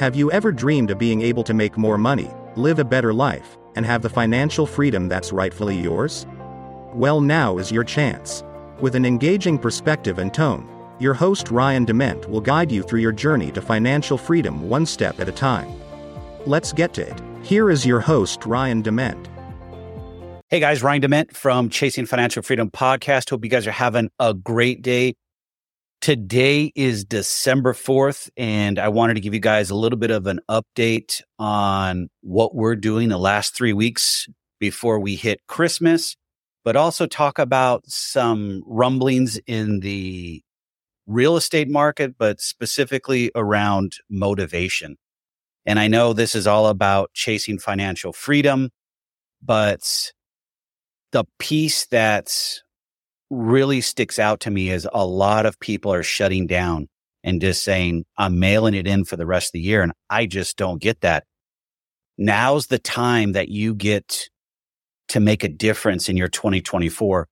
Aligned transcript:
Have 0.00 0.16
you 0.16 0.32
ever 0.32 0.50
dreamed 0.50 0.90
of 0.90 0.96
being 0.96 1.20
able 1.20 1.44
to 1.44 1.52
make 1.52 1.76
more 1.76 1.98
money, 1.98 2.30
live 2.56 2.78
a 2.78 2.84
better 2.84 3.12
life, 3.12 3.58
and 3.76 3.84
have 3.84 4.00
the 4.00 4.08
financial 4.08 4.64
freedom 4.64 5.08
that's 5.08 5.30
rightfully 5.30 5.78
yours? 5.78 6.26
Well, 6.94 7.20
now 7.20 7.58
is 7.58 7.70
your 7.70 7.84
chance. 7.84 8.42
With 8.80 8.94
an 8.94 9.04
engaging 9.04 9.58
perspective 9.58 10.18
and 10.18 10.32
tone, 10.32 10.66
your 10.98 11.12
host 11.12 11.50
Ryan 11.50 11.84
Dement 11.84 12.30
will 12.30 12.40
guide 12.40 12.72
you 12.72 12.82
through 12.82 13.00
your 13.00 13.12
journey 13.12 13.52
to 13.52 13.60
financial 13.60 14.16
freedom 14.16 14.70
one 14.70 14.86
step 14.86 15.20
at 15.20 15.28
a 15.28 15.32
time. 15.32 15.70
Let's 16.46 16.72
get 16.72 16.94
to 16.94 17.02
it. 17.02 17.20
Here 17.42 17.68
is 17.68 17.84
your 17.84 18.00
host, 18.00 18.46
Ryan 18.46 18.80
Dement. 18.80 19.28
Hey 20.48 20.60
guys, 20.60 20.82
Ryan 20.82 21.02
Dement 21.02 21.36
from 21.36 21.68
Chasing 21.68 22.06
Financial 22.06 22.42
Freedom 22.42 22.70
Podcast. 22.70 23.28
Hope 23.28 23.44
you 23.44 23.50
guys 23.50 23.66
are 23.66 23.70
having 23.70 24.08
a 24.18 24.32
great 24.32 24.80
day. 24.80 25.12
Today 26.00 26.72
is 26.74 27.04
December 27.04 27.74
4th, 27.74 28.30
and 28.34 28.78
I 28.78 28.88
wanted 28.88 29.14
to 29.14 29.20
give 29.20 29.34
you 29.34 29.40
guys 29.40 29.68
a 29.68 29.74
little 29.74 29.98
bit 29.98 30.10
of 30.10 30.26
an 30.26 30.40
update 30.48 31.20
on 31.38 32.08
what 32.22 32.54
we're 32.54 32.74
doing 32.74 33.10
the 33.10 33.18
last 33.18 33.54
three 33.54 33.74
weeks 33.74 34.26
before 34.58 34.98
we 34.98 35.14
hit 35.14 35.40
Christmas, 35.46 36.16
but 36.64 36.74
also 36.74 37.06
talk 37.06 37.38
about 37.38 37.82
some 37.86 38.62
rumblings 38.66 39.38
in 39.46 39.80
the 39.80 40.40
real 41.06 41.36
estate 41.36 41.68
market, 41.68 42.16
but 42.16 42.40
specifically 42.40 43.30
around 43.34 43.92
motivation. 44.08 44.96
And 45.66 45.78
I 45.78 45.88
know 45.88 46.14
this 46.14 46.34
is 46.34 46.46
all 46.46 46.68
about 46.68 47.10
chasing 47.12 47.58
financial 47.58 48.14
freedom, 48.14 48.70
but 49.42 50.12
the 51.12 51.26
piece 51.38 51.84
that 51.88 52.32
really 53.30 53.80
sticks 53.80 54.18
out 54.18 54.40
to 54.40 54.50
me 54.50 54.70
is 54.70 54.88
a 54.92 55.06
lot 55.06 55.46
of 55.46 55.58
people 55.60 55.92
are 55.92 56.02
shutting 56.02 56.46
down 56.46 56.88
and 57.22 57.40
just 57.40 57.62
saying, 57.64 58.04
I'm 58.16 58.38
mailing 58.38 58.74
it 58.74 58.86
in 58.86 59.04
for 59.04 59.16
the 59.16 59.26
rest 59.26 59.48
of 59.48 59.52
the 59.52 59.60
year. 59.60 59.82
And 59.82 59.92
I 60.08 60.26
just 60.26 60.56
don't 60.56 60.80
get 60.80 61.00
that. 61.02 61.24
Now's 62.18 62.66
the 62.66 62.78
time 62.78 63.32
that 63.32 63.48
you 63.48 63.74
get 63.74 64.28
to 65.08 65.20
make 65.20 65.44
a 65.44 65.48
difference 65.48 66.08
in 66.08 66.16
your 66.16 66.28
2024. 66.28 67.28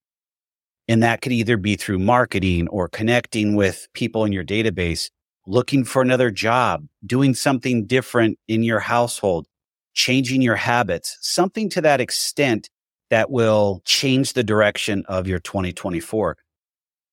And 0.88 1.02
that 1.02 1.20
could 1.20 1.32
either 1.32 1.56
be 1.56 1.76
through 1.76 1.98
marketing 1.98 2.68
or 2.68 2.88
connecting 2.88 3.54
with 3.54 3.88
people 3.92 4.24
in 4.24 4.32
your 4.32 4.44
database, 4.44 5.10
looking 5.46 5.84
for 5.84 6.00
another 6.00 6.30
job, 6.30 6.86
doing 7.04 7.34
something 7.34 7.86
different 7.86 8.38
in 8.48 8.62
your 8.62 8.80
household, 8.80 9.46
changing 9.92 10.42
your 10.42 10.56
habits, 10.56 11.18
something 11.20 11.68
to 11.70 11.80
that 11.82 12.00
extent 12.00 12.70
that 13.10 13.30
will 13.30 13.82
change 13.84 14.32
the 14.32 14.44
direction 14.44 15.04
of 15.08 15.26
your 15.26 15.38
2024. 15.38 16.36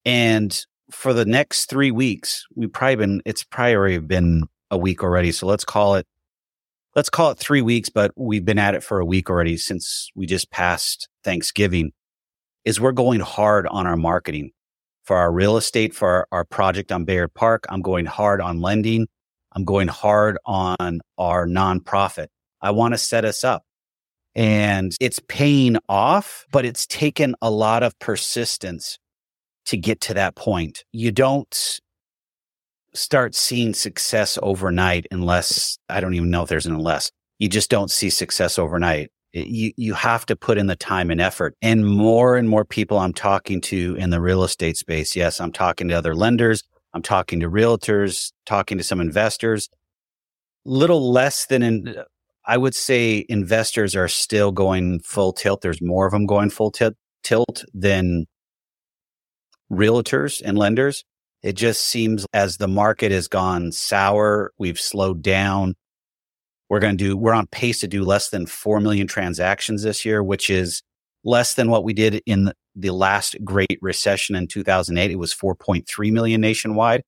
And 0.06 0.66
for 0.92 1.14
the 1.14 1.26
next 1.26 1.66
three 1.66 1.92
weeks, 1.92 2.46
we've 2.56 2.72
probably 2.72 2.96
been, 2.96 3.22
it's 3.26 3.44
probably 3.44 4.00
been 4.00 4.44
a 4.70 4.78
week 4.78 5.04
already. 5.04 5.32
So 5.32 5.48
let's 5.48 5.66
call 5.66 5.96
it, 5.96 6.06
let's 6.96 7.10
call 7.10 7.32
it 7.32 7.40
three 7.40 7.62
weeks, 7.62 7.90
but 7.90 8.12
we've 8.16 8.46
been 8.46 8.60
at 8.60 8.76
it 8.76 8.84
for 8.84 9.00
a 9.00 9.06
week 9.06 9.30
already 9.30 9.58
since 9.58 10.10
we 10.16 10.26
just 10.26 10.52
passed 10.52 11.08
Thanksgiving 11.24 11.92
is 12.66 12.80
we're 12.80 12.92
going 12.92 13.20
hard 13.20 13.68
on 13.68 13.88
our 13.88 13.98
marketing 13.98 14.52
for 15.04 15.16
our 15.18 15.32
real 15.32 15.56
estate, 15.56 15.94
for 15.94 16.10
our, 16.10 16.28
our 16.32 16.46
project 16.46 16.92
on 16.92 17.06
Bayard 17.06 17.34
Park. 17.34 17.66
I'm 17.70 17.82
going 17.82 18.06
hard 18.06 18.42
on 18.42 18.60
lending. 18.60 19.08
I'm 19.54 19.64
going 19.64 19.88
hard 19.88 20.38
on 20.46 21.00
our 21.18 21.48
nonprofit. 21.48 22.28
I 22.62 22.72
want 22.72 22.96
to 22.96 22.98
set 22.98 23.24
us 23.24 23.44
up 23.44 23.64
and 24.36 24.96
it's 25.00 25.20
paying 25.28 25.78
off, 25.88 26.46
but 26.52 26.66
it's 26.66 26.86
taken 26.88 27.36
a 27.42 27.50
lot 27.50 27.84
of 27.84 27.98
persistence 28.00 29.00
to 29.68 29.78
get 29.78 30.02
to 30.02 30.14
that 30.14 30.36
point. 30.36 30.84
You 30.92 31.12
don't 31.12 31.80
start 32.94 33.36
seeing 33.36 33.74
success 33.74 34.38
overnight 34.42 35.08
unless 35.12 35.78
I 35.90 36.00
don't 36.00 36.14
even 36.14 36.30
know 36.30 36.44
if 36.44 36.50
there's 36.50 36.66
an 36.66 36.76
unless. 36.76 37.12
You 37.40 37.50
just 37.50 37.70
don't 37.70 37.92
see 37.92 38.10
success 38.10 38.58
overnight. 38.58 39.12
You, 39.34 39.74
you 39.76 39.94
have 39.94 40.26
to 40.28 40.36
put 40.36 40.58
in 40.58 40.68
the 40.68 40.78
time 40.78 41.12
and 41.12 41.20
effort. 41.20 41.56
And 41.62 41.86
more 41.86 42.38
and 42.38 42.48
more 42.48 42.64
people 42.64 42.98
I'm 43.00 43.14
talking 43.14 43.60
to 43.62 43.96
in 43.96 44.10
the 44.10 44.22
real 44.22 44.44
estate 44.44 44.78
space. 44.78 45.16
Yes, 45.16 45.42
I'm 45.42 45.52
talking 45.52 45.90
to 45.90 45.94
other 45.94 46.16
lenders. 46.16 46.64
I'm 46.94 47.02
talking 47.02 47.42
to 47.42 47.50
realtors, 47.50 48.32
talking 48.46 48.78
to 48.78 48.84
some 48.84 49.02
investors. 49.02 49.70
Little 50.64 51.12
less 51.12 51.46
than 51.48 51.64
in, 51.64 51.96
I 52.48 52.58
would 52.58 52.76
say 52.76 53.26
investors 53.28 53.96
are 53.96 54.08
still 54.08 54.52
going 54.52 55.00
full 55.00 55.34
tilt. 55.34 55.62
There's 55.62 55.82
more 55.82 56.06
of 56.06 56.12
them 56.12 56.26
going 56.26 56.50
full 56.52 56.72
t- 56.72 56.90
tilt 57.24 57.66
than 57.74 58.26
realtors 59.72 60.42
and 60.44 60.58
lenders. 60.58 61.04
It 61.42 61.54
just 61.54 61.82
seems 61.82 62.26
as 62.34 62.58
the 62.58 62.68
market 62.68 63.12
has 63.12 63.28
gone 63.28 63.72
sour, 63.72 64.52
we've 64.58 64.80
slowed 64.80 65.22
down. 65.22 65.76
We're 66.70 66.80
going 66.80 66.98
to 66.98 67.04
do, 67.04 67.18
we're 67.18 67.34
on 67.34 67.48
pace 67.48 67.82
to 67.82 67.88
do 67.88 68.04
less 68.04 68.30
than 68.30 68.48
4 68.48 68.80
million 68.80 69.08
transactions 69.08 69.84
this 69.84 70.06
year, 70.06 70.24
which 70.24 70.50
is 70.50 70.82
less 71.24 71.54
than 71.54 71.70
what 71.70 71.84
we 71.84 71.94
did 71.94 72.22
in 72.26 72.52
the 72.76 72.92
last 72.92 73.36
great 73.44 73.78
recession 73.82 74.36
in 74.36 74.48
2008. 74.48 75.12
It 75.12 75.18
was 75.18 75.34
4.3 75.34 76.12
million 76.12 76.42
nationwide. 76.42 77.04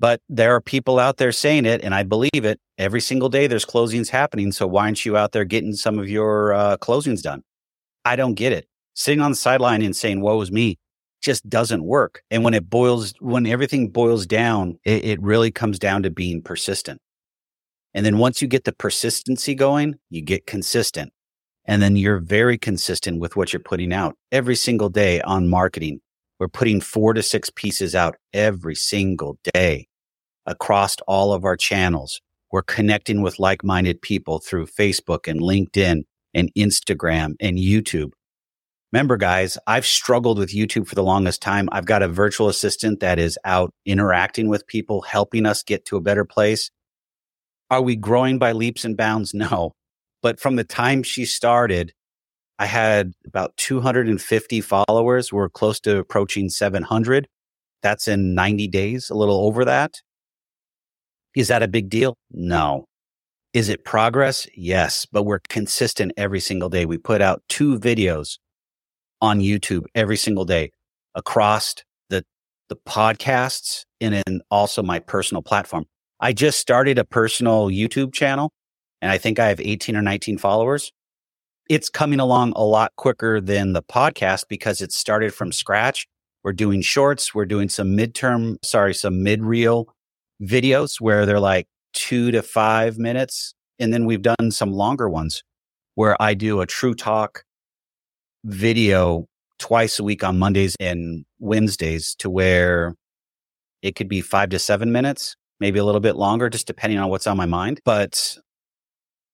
But 0.00 0.20
there 0.28 0.54
are 0.54 0.60
people 0.60 0.98
out 0.98 1.16
there 1.16 1.32
saying 1.32 1.66
it, 1.66 1.82
and 1.82 1.94
I 1.94 2.04
believe 2.04 2.44
it. 2.44 2.60
Every 2.76 3.00
single 3.00 3.28
day 3.28 3.46
there's 3.46 3.66
closings 3.66 4.10
happening. 4.10 4.52
So 4.52 4.66
why 4.66 4.84
aren't 4.84 5.04
you 5.04 5.16
out 5.16 5.32
there 5.32 5.44
getting 5.44 5.72
some 5.72 5.98
of 5.98 6.08
your 6.08 6.52
uh, 6.52 6.76
closings 6.76 7.22
done? 7.22 7.42
I 8.04 8.14
don't 8.16 8.34
get 8.34 8.52
it. 8.52 8.68
Sitting 8.94 9.20
on 9.20 9.32
the 9.32 9.36
sideline 9.36 9.82
and 9.82 9.94
saying, 9.94 10.20
woe 10.20 10.40
is 10.40 10.52
me, 10.52 10.78
just 11.20 11.48
doesn't 11.48 11.82
work. 11.84 12.22
And 12.30 12.44
when 12.44 12.54
it 12.54 12.70
boils, 12.70 13.14
when 13.20 13.46
everything 13.46 13.90
boils 13.90 14.26
down, 14.26 14.78
it, 14.84 15.04
it 15.04 15.22
really 15.22 15.50
comes 15.50 15.78
down 15.78 16.04
to 16.04 16.10
being 16.10 16.42
persistent. 16.42 17.00
And 17.94 18.06
then 18.06 18.18
once 18.18 18.40
you 18.40 18.48
get 18.48 18.64
the 18.64 18.72
persistency 18.72 19.54
going, 19.54 19.96
you 20.10 20.22
get 20.22 20.46
consistent. 20.46 21.12
And 21.64 21.82
then 21.82 21.96
you're 21.96 22.18
very 22.18 22.56
consistent 22.56 23.20
with 23.20 23.36
what 23.36 23.52
you're 23.52 23.60
putting 23.60 23.92
out 23.92 24.16
every 24.32 24.54
single 24.54 24.88
day 24.88 25.20
on 25.20 25.48
marketing. 25.48 26.00
We're 26.38 26.48
putting 26.48 26.80
four 26.80 27.14
to 27.14 27.22
six 27.22 27.50
pieces 27.50 27.94
out 27.94 28.16
every 28.32 28.74
single 28.74 29.38
day 29.52 29.88
across 30.46 30.96
all 31.06 31.32
of 31.32 31.44
our 31.44 31.56
channels. 31.56 32.20
We're 32.52 32.62
connecting 32.62 33.22
with 33.22 33.38
like-minded 33.38 34.00
people 34.00 34.38
through 34.38 34.66
Facebook 34.66 35.28
and 35.28 35.40
LinkedIn 35.40 36.04
and 36.34 36.50
Instagram 36.56 37.34
and 37.40 37.58
YouTube. 37.58 38.12
Remember, 38.92 39.18
guys, 39.18 39.58
I've 39.66 39.84
struggled 39.84 40.38
with 40.38 40.54
YouTube 40.54 40.86
for 40.86 40.94
the 40.94 41.02
longest 41.02 41.42
time. 41.42 41.68
I've 41.72 41.84
got 41.84 42.02
a 42.02 42.08
virtual 42.08 42.48
assistant 42.48 43.00
that 43.00 43.18
is 43.18 43.38
out 43.44 43.74
interacting 43.84 44.48
with 44.48 44.66
people, 44.66 45.02
helping 45.02 45.44
us 45.44 45.62
get 45.62 45.84
to 45.86 45.96
a 45.96 46.00
better 46.00 46.24
place. 46.24 46.70
Are 47.70 47.82
we 47.82 47.96
growing 47.96 48.38
by 48.38 48.52
leaps 48.52 48.84
and 48.84 48.96
bounds? 48.96 49.34
No. 49.38 49.72
But 50.20 50.40
from 50.40 50.56
the 50.56 50.64
time 50.64 51.04
she 51.04 51.24
started, 51.24 51.92
I 52.58 52.66
had 52.66 53.12
about 53.26 53.56
250 53.56 54.60
followers. 54.60 55.32
We're 55.32 55.48
close 55.48 55.78
to 55.80 55.98
approaching 55.98 56.48
700. 56.48 57.28
That's 57.82 58.08
in 58.08 58.34
90 58.34 58.68
days, 58.68 59.10
a 59.10 59.14
little 59.14 59.46
over 59.46 59.64
that. 59.64 60.00
Is 61.36 61.48
that 61.48 61.62
a 61.62 61.68
big 61.68 61.88
deal? 61.88 62.16
No. 62.32 62.86
Is 63.54 63.68
it 63.68 63.84
progress? 63.84 64.46
Yes, 64.56 65.06
but 65.10 65.22
we're 65.22 65.40
consistent 65.48 66.12
every 66.16 66.40
single 66.40 66.68
day. 66.68 66.84
We 66.84 66.98
put 66.98 67.22
out 67.22 67.42
two 67.48 67.78
videos 67.78 68.38
on 69.20 69.40
YouTube 69.40 69.84
every 69.94 70.16
single 70.16 70.44
day 70.44 70.70
across 71.14 71.74
the, 72.10 72.24
the 72.68 72.76
podcasts 72.76 73.84
and 74.00 74.14
then 74.14 74.40
also 74.50 74.82
my 74.82 74.98
personal 74.98 75.42
platform. 75.42 75.84
I 76.20 76.32
just 76.32 76.58
started 76.58 76.98
a 76.98 77.04
personal 77.04 77.68
YouTube 77.68 78.12
channel 78.12 78.50
and 79.00 79.10
I 79.10 79.18
think 79.18 79.38
I 79.38 79.48
have 79.48 79.60
18 79.60 79.96
or 79.96 80.02
19 80.02 80.38
followers. 80.38 80.92
It's 81.68 81.90
coming 81.90 82.18
along 82.18 82.54
a 82.56 82.64
lot 82.64 82.92
quicker 82.96 83.40
than 83.40 83.74
the 83.74 83.82
podcast 83.82 84.44
because 84.48 84.80
it 84.80 84.90
started 84.90 85.34
from 85.34 85.52
scratch. 85.52 86.06
We're 86.42 86.54
doing 86.54 86.80
shorts. 86.80 87.34
We're 87.34 87.44
doing 87.44 87.68
some 87.68 87.96
midterm, 87.96 88.56
sorry, 88.64 88.94
some 88.94 89.22
mid 89.22 89.42
reel 89.42 89.94
videos 90.42 91.00
where 91.00 91.26
they're 91.26 91.40
like 91.40 91.66
two 91.92 92.30
to 92.30 92.42
five 92.42 92.98
minutes. 92.98 93.54
And 93.78 93.92
then 93.92 94.06
we've 94.06 94.22
done 94.22 94.50
some 94.50 94.72
longer 94.72 95.10
ones 95.10 95.42
where 95.94 96.20
I 96.22 96.34
do 96.34 96.60
a 96.60 96.66
true 96.66 96.94
talk 96.94 97.42
video 98.44 99.26
twice 99.58 99.98
a 99.98 100.04
week 100.04 100.24
on 100.24 100.38
Mondays 100.38 100.74
and 100.80 101.24
Wednesdays 101.38 102.14
to 102.20 102.30
where 102.30 102.94
it 103.82 103.94
could 103.94 104.08
be 104.08 104.20
five 104.20 104.48
to 104.50 104.58
seven 104.58 104.90
minutes, 104.90 105.36
maybe 105.60 105.78
a 105.78 105.84
little 105.84 106.00
bit 106.00 106.16
longer, 106.16 106.48
just 106.48 106.66
depending 106.66 106.98
on 106.98 107.10
what's 107.10 107.26
on 107.26 107.36
my 107.36 107.46
mind. 107.46 107.80
But 107.84 108.38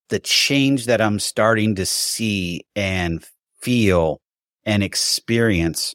the 0.08 0.18
change 0.18 0.86
that 0.86 1.00
I'm 1.00 1.18
starting 1.18 1.74
to 1.76 1.86
see 1.86 2.62
and 2.76 3.24
feel 3.60 4.20
and 4.64 4.82
experience 4.82 5.94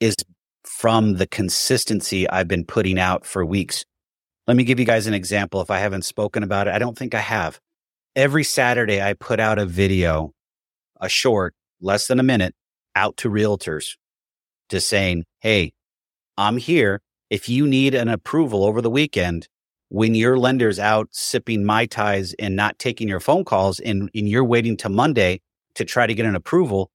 is 0.00 0.16
from 0.64 1.14
the 1.14 1.26
consistency 1.26 2.28
I've 2.28 2.48
been 2.48 2.64
putting 2.64 2.98
out 2.98 3.24
for 3.24 3.44
weeks. 3.44 3.84
Let 4.46 4.56
me 4.56 4.64
give 4.64 4.78
you 4.78 4.86
guys 4.86 5.06
an 5.06 5.14
example. 5.14 5.60
If 5.60 5.70
I 5.70 5.78
haven't 5.78 6.04
spoken 6.04 6.42
about 6.42 6.68
it, 6.68 6.74
I 6.74 6.78
don't 6.78 6.96
think 6.96 7.14
I 7.14 7.20
have. 7.20 7.60
Every 8.16 8.44
Saturday, 8.44 9.00
I 9.02 9.14
put 9.14 9.40
out 9.40 9.58
a 9.58 9.66
video, 9.66 10.32
a 11.00 11.08
short, 11.08 11.54
less 11.80 12.06
than 12.06 12.20
a 12.20 12.22
minute, 12.24 12.54
out 12.94 13.16
to 13.18 13.30
realtors 13.30 13.96
to 14.68 14.80
saying, 14.80 15.24
Hey, 15.40 15.72
I'm 16.36 16.56
here. 16.56 17.00
If 17.30 17.48
you 17.48 17.66
need 17.66 17.94
an 17.94 18.08
approval 18.08 18.64
over 18.64 18.80
the 18.80 18.90
weekend, 18.90 19.48
when 19.88 20.14
your 20.14 20.38
lender's 20.38 20.78
out 20.78 21.08
sipping 21.12 21.64
Mai 21.64 21.86
Tais 21.86 22.34
and 22.38 22.56
not 22.56 22.78
taking 22.78 23.08
your 23.08 23.20
phone 23.20 23.44
calls 23.44 23.80
and, 23.80 24.10
and 24.14 24.28
you're 24.28 24.44
waiting 24.44 24.76
to 24.78 24.88
Monday 24.88 25.40
to 25.74 25.84
try 25.84 26.06
to 26.06 26.14
get 26.14 26.26
an 26.26 26.34
approval, 26.34 26.90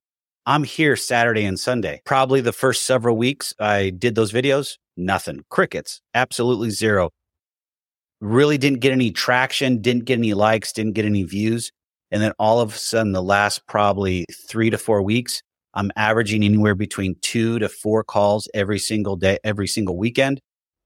I'm 0.46 0.64
here 0.64 0.96
Saturday 0.96 1.44
and 1.44 1.58
Sunday. 1.58 2.02
Probably 2.04 2.40
the 2.40 2.52
first 2.52 2.86
several 2.86 3.16
weeks 3.16 3.54
I 3.60 3.90
did 3.90 4.14
those 4.14 4.32
videos, 4.32 4.78
nothing. 4.96 5.44
Crickets, 5.50 6.00
absolutely 6.14 6.70
zero. 6.70 7.10
Really 8.20 8.58
didn't 8.58 8.80
get 8.80 8.92
any 8.92 9.10
traction, 9.10 9.80
didn't 9.80 10.04
get 10.04 10.18
any 10.18 10.34
likes, 10.34 10.72
didn't 10.72 10.94
get 10.94 11.04
any 11.04 11.22
views. 11.22 11.70
And 12.10 12.20
then 12.20 12.32
all 12.38 12.60
of 12.60 12.74
a 12.74 12.78
sudden, 12.78 13.12
the 13.12 13.22
last 13.22 13.66
probably 13.66 14.26
three 14.48 14.70
to 14.70 14.78
four 14.78 15.02
weeks, 15.02 15.42
I'm 15.74 15.92
averaging 15.96 16.42
anywhere 16.42 16.74
between 16.74 17.14
two 17.22 17.58
to 17.60 17.68
four 17.68 18.02
calls 18.02 18.48
every 18.52 18.78
single 18.78 19.16
day, 19.16 19.38
every 19.44 19.68
single 19.68 19.96
weekend, 19.96 20.40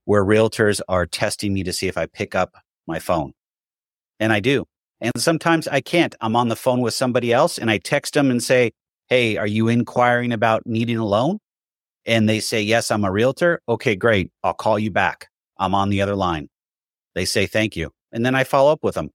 where 0.05 0.25
realtors 0.25 0.81
are 0.89 1.07
testing 1.07 1.53
me 1.53 1.63
to 1.65 1.73
see 1.73 1.89
if 1.89 1.97
I 1.97 2.07
pick 2.07 2.35
up 2.35 2.55
my 2.87 2.99
phone. 2.99 3.33
And 4.21 4.33
I 4.33 4.41
do. 4.41 4.65
And 5.01 5.13
sometimes 5.19 5.69
I 5.69 5.81
can't. 5.81 6.15
I'm 6.21 6.37
on 6.37 6.49
the 6.49 6.57
phone 6.57 6.81
with 6.81 6.95
somebody 6.95 7.33
else 7.33 7.59
and 7.59 7.71
I 7.71 7.79
text 7.79 8.15
them 8.15 8.31
and 8.31 8.43
say, 8.43 8.73
Hey, 9.09 9.37
are 9.37 9.47
you 9.47 9.69
inquiring 9.69 10.33
about 10.33 10.63
needing 10.67 10.97
a 10.97 11.05
loan? 11.05 11.39
And 12.07 12.29
they 12.29 12.41
say, 12.41 12.63
Yes, 12.63 12.91
I'm 12.91 13.05
a 13.05 13.13
realtor. 13.13 13.61
Okay, 13.69 13.97
great. 13.97 14.31
I'll 14.43 14.55
call 14.55 14.79
you 14.79 14.91
back. 14.91 15.29
I'm 15.59 15.75
on 15.75 15.91
the 15.91 16.01
other 16.01 16.17
line. 16.17 16.49
They 17.15 17.25
say, 17.25 17.47
Thank 17.47 17.77
you. 17.77 17.91
And 18.13 18.25
then 18.25 18.35
I 18.35 18.45
follow 18.45 18.73
up 18.73 18.83
with 18.83 18.95
them. 18.95 19.11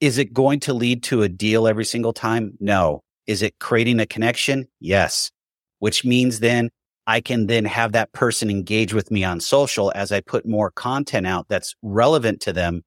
Is 0.00 0.18
it 0.18 0.34
going 0.34 0.60
to 0.60 0.74
lead 0.74 1.02
to 1.04 1.22
a 1.22 1.28
deal 1.28 1.66
every 1.66 1.84
single 1.84 2.12
time? 2.12 2.52
No. 2.60 3.02
Is 3.26 3.42
it 3.42 3.58
creating 3.58 3.98
a 3.98 4.06
connection? 4.06 4.68
Yes. 4.78 5.30
Which 5.78 6.04
means 6.04 6.40
then 6.40 6.70
I 7.06 7.20
can 7.20 7.46
then 7.46 7.64
have 7.64 7.92
that 7.92 8.12
person 8.12 8.50
engage 8.50 8.92
with 8.92 9.10
me 9.10 9.22
on 9.24 9.40
social 9.40 9.92
as 9.94 10.12
I 10.12 10.20
put 10.20 10.46
more 10.46 10.70
content 10.70 11.26
out 11.26 11.46
that's 11.48 11.74
relevant 11.82 12.40
to 12.42 12.52
them 12.52 12.82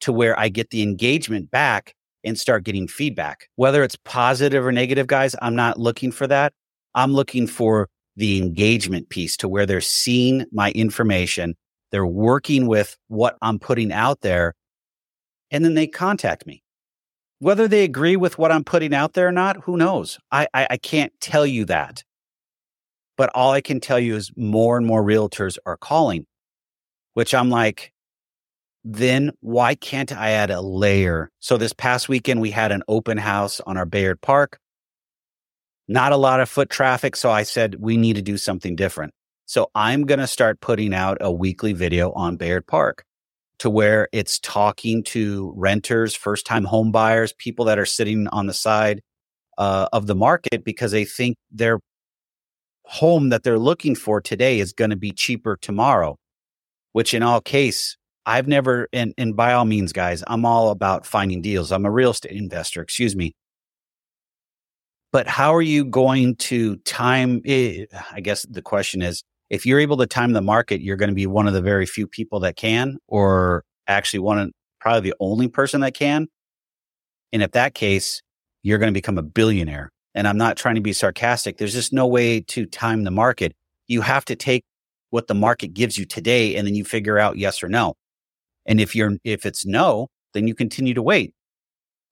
to 0.00 0.12
where 0.12 0.38
I 0.38 0.48
get 0.48 0.70
the 0.70 0.82
engagement 0.82 1.50
back 1.50 1.94
and 2.24 2.38
start 2.38 2.64
getting 2.64 2.86
feedback. 2.86 3.48
Whether 3.56 3.82
it's 3.82 3.96
positive 4.04 4.64
or 4.64 4.72
negative, 4.72 5.06
guys, 5.06 5.34
I'm 5.42 5.56
not 5.56 5.78
looking 5.78 6.12
for 6.12 6.26
that. 6.26 6.52
I'm 6.94 7.12
looking 7.12 7.46
for 7.46 7.88
the 8.16 8.38
engagement 8.38 9.08
piece 9.08 9.36
to 9.38 9.48
where 9.48 9.66
they're 9.66 9.80
seeing 9.80 10.44
my 10.52 10.70
information. 10.72 11.54
They're 11.90 12.06
working 12.06 12.66
with 12.66 12.96
what 13.08 13.36
I'm 13.42 13.58
putting 13.58 13.92
out 13.92 14.20
there 14.20 14.54
and 15.50 15.64
then 15.64 15.74
they 15.74 15.86
contact 15.86 16.46
me. 16.46 16.62
Whether 17.40 17.68
they 17.68 17.84
agree 17.84 18.16
with 18.16 18.36
what 18.36 18.50
I'm 18.50 18.64
putting 18.64 18.92
out 18.92 19.14
there 19.14 19.28
or 19.28 19.32
not, 19.32 19.62
who 19.62 19.76
knows? 19.76 20.18
I, 20.32 20.48
I, 20.52 20.66
I 20.70 20.76
can't 20.76 21.12
tell 21.20 21.46
you 21.46 21.64
that. 21.66 22.02
But 23.18 23.30
all 23.34 23.50
I 23.50 23.60
can 23.60 23.80
tell 23.80 23.98
you 23.98 24.16
is 24.16 24.30
more 24.36 24.78
and 24.78 24.86
more 24.86 25.04
realtors 25.04 25.58
are 25.66 25.76
calling, 25.76 26.24
which 27.14 27.34
I'm 27.34 27.50
like, 27.50 27.92
then 28.84 29.32
why 29.40 29.74
can't 29.74 30.12
I 30.12 30.30
add 30.30 30.50
a 30.50 30.62
layer? 30.62 31.30
So 31.40 31.58
this 31.58 31.72
past 31.74 32.08
weekend, 32.08 32.40
we 32.40 32.52
had 32.52 32.72
an 32.72 32.82
open 32.88 33.18
house 33.18 33.60
on 33.66 33.76
our 33.76 33.84
Bayard 33.84 34.20
Park. 34.22 34.58
Not 35.88 36.12
a 36.12 36.16
lot 36.16 36.40
of 36.40 36.48
foot 36.48 36.70
traffic. 36.70 37.16
So 37.16 37.30
I 37.30 37.42
said, 37.42 37.76
we 37.80 37.96
need 37.96 38.16
to 38.16 38.22
do 38.22 38.36
something 38.36 38.76
different. 38.76 39.12
So 39.46 39.70
I'm 39.74 40.06
going 40.06 40.20
to 40.20 40.26
start 40.26 40.60
putting 40.60 40.94
out 40.94 41.18
a 41.20 41.32
weekly 41.32 41.72
video 41.72 42.12
on 42.12 42.36
Bayard 42.36 42.66
Park 42.66 43.04
to 43.58 43.68
where 43.68 44.08
it's 44.12 44.38
talking 44.38 45.02
to 45.02 45.52
renters, 45.56 46.14
first 46.14 46.46
time 46.46 46.64
home 46.64 46.92
buyers, 46.92 47.32
people 47.32 47.64
that 47.64 47.78
are 47.78 47.86
sitting 47.86 48.28
on 48.28 48.46
the 48.46 48.54
side 48.54 49.02
uh, 49.56 49.88
of 49.92 50.06
the 50.06 50.14
market 50.14 50.64
because 50.64 50.92
they 50.92 51.04
think 51.04 51.36
their 51.50 51.80
home 52.88 53.28
that 53.28 53.42
they're 53.42 53.58
looking 53.58 53.94
for 53.94 54.18
today 54.18 54.60
is 54.60 54.72
going 54.72 54.88
to 54.90 54.96
be 54.96 55.12
cheaper 55.12 55.58
tomorrow, 55.60 56.16
which 56.92 57.12
in 57.12 57.22
all 57.22 57.40
case, 57.40 57.98
I've 58.24 58.48
never, 58.48 58.88
and, 58.94 59.12
and 59.18 59.36
by 59.36 59.52
all 59.52 59.66
means, 59.66 59.92
guys, 59.92 60.24
I'm 60.26 60.46
all 60.46 60.70
about 60.70 61.04
finding 61.04 61.42
deals. 61.42 61.70
I'm 61.70 61.84
a 61.84 61.90
real 61.90 62.10
estate 62.10 62.32
investor, 62.32 62.80
excuse 62.80 63.14
me. 63.14 63.34
But 65.12 65.26
how 65.26 65.54
are 65.54 65.62
you 65.62 65.84
going 65.84 66.36
to 66.36 66.76
time? 66.78 67.42
It? 67.44 67.88
Eh, 67.92 68.00
I 68.12 68.20
guess 68.20 68.46
the 68.48 68.62
question 68.62 69.02
is, 69.02 69.22
if 69.50 69.64
you're 69.64 69.80
able 69.80 69.96
to 69.98 70.06
time 70.06 70.32
the 70.32 70.42
market, 70.42 70.80
you're 70.80 70.96
going 70.96 71.08
to 71.10 71.14
be 71.14 71.26
one 71.26 71.46
of 71.46 71.54
the 71.54 71.62
very 71.62 71.86
few 71.86 72.06
people 72.06 72.40
that 72.40 72.56
can, 72.56 72.98
or 73.06 73.64
actually 73.86 74.20
one 74.20 74.38
of 74.38 74.50
probably 74.80 75.10
the 75.10 75.16
only 75.20 75.48
person 75.48 75.82
that 75.82 75.94
can. 75.94 76.26
And 77.32 77.42
if 77.42 77.52
that 77.52 77.74
case, 77.74 78.22
you're 78.62 78.78
going 78.78 78.92
to 78.92 78.98
become 78.98 79.18
a 79.18 79.22
billionaire. 79.22 79.90
And 80.14 80.26
I'm 80.26 80.38
not 80.38 80.56
trying 80.56 80.74
to 80.74 80.80
be 80.80 80.92
sarcastic. 80.92 81.58
There's 81.58 81.74
just 81.74 81.92
no 81.92 82.06
way 82.06 82.40
to 82.40 82.66
time 82.66 83.04
the 83.04 83.10
market. 83.10 83.54
You 83.86 84.00
have 84.00 84.24
to 84.26 84.36
take 84.36 84.64
what 85.10 85.26
the 85.26 85.34
market 85.34 85.74
gives 85.74 85.96
you 85.96 86.04
today 86.04 86.56
and 86.56 86.66
then 86.66 86.74
you 86.74 86.84
figure 86.84 87.18
out 87.18 87.38
yes 87.38 87.62
or 87.62 87.68
no. 87.68 87.94
And 88.66 88.80
if 88.80 88.94
you're, 88.94 89.12
if 89.24 89.46
it's 89.46 89.64
no, 89.64 90.08
then 90.34 90.46
you 90.46 90.54
continue 90.54 90.94
to 90.94 91.02
wait. 91.02 91.34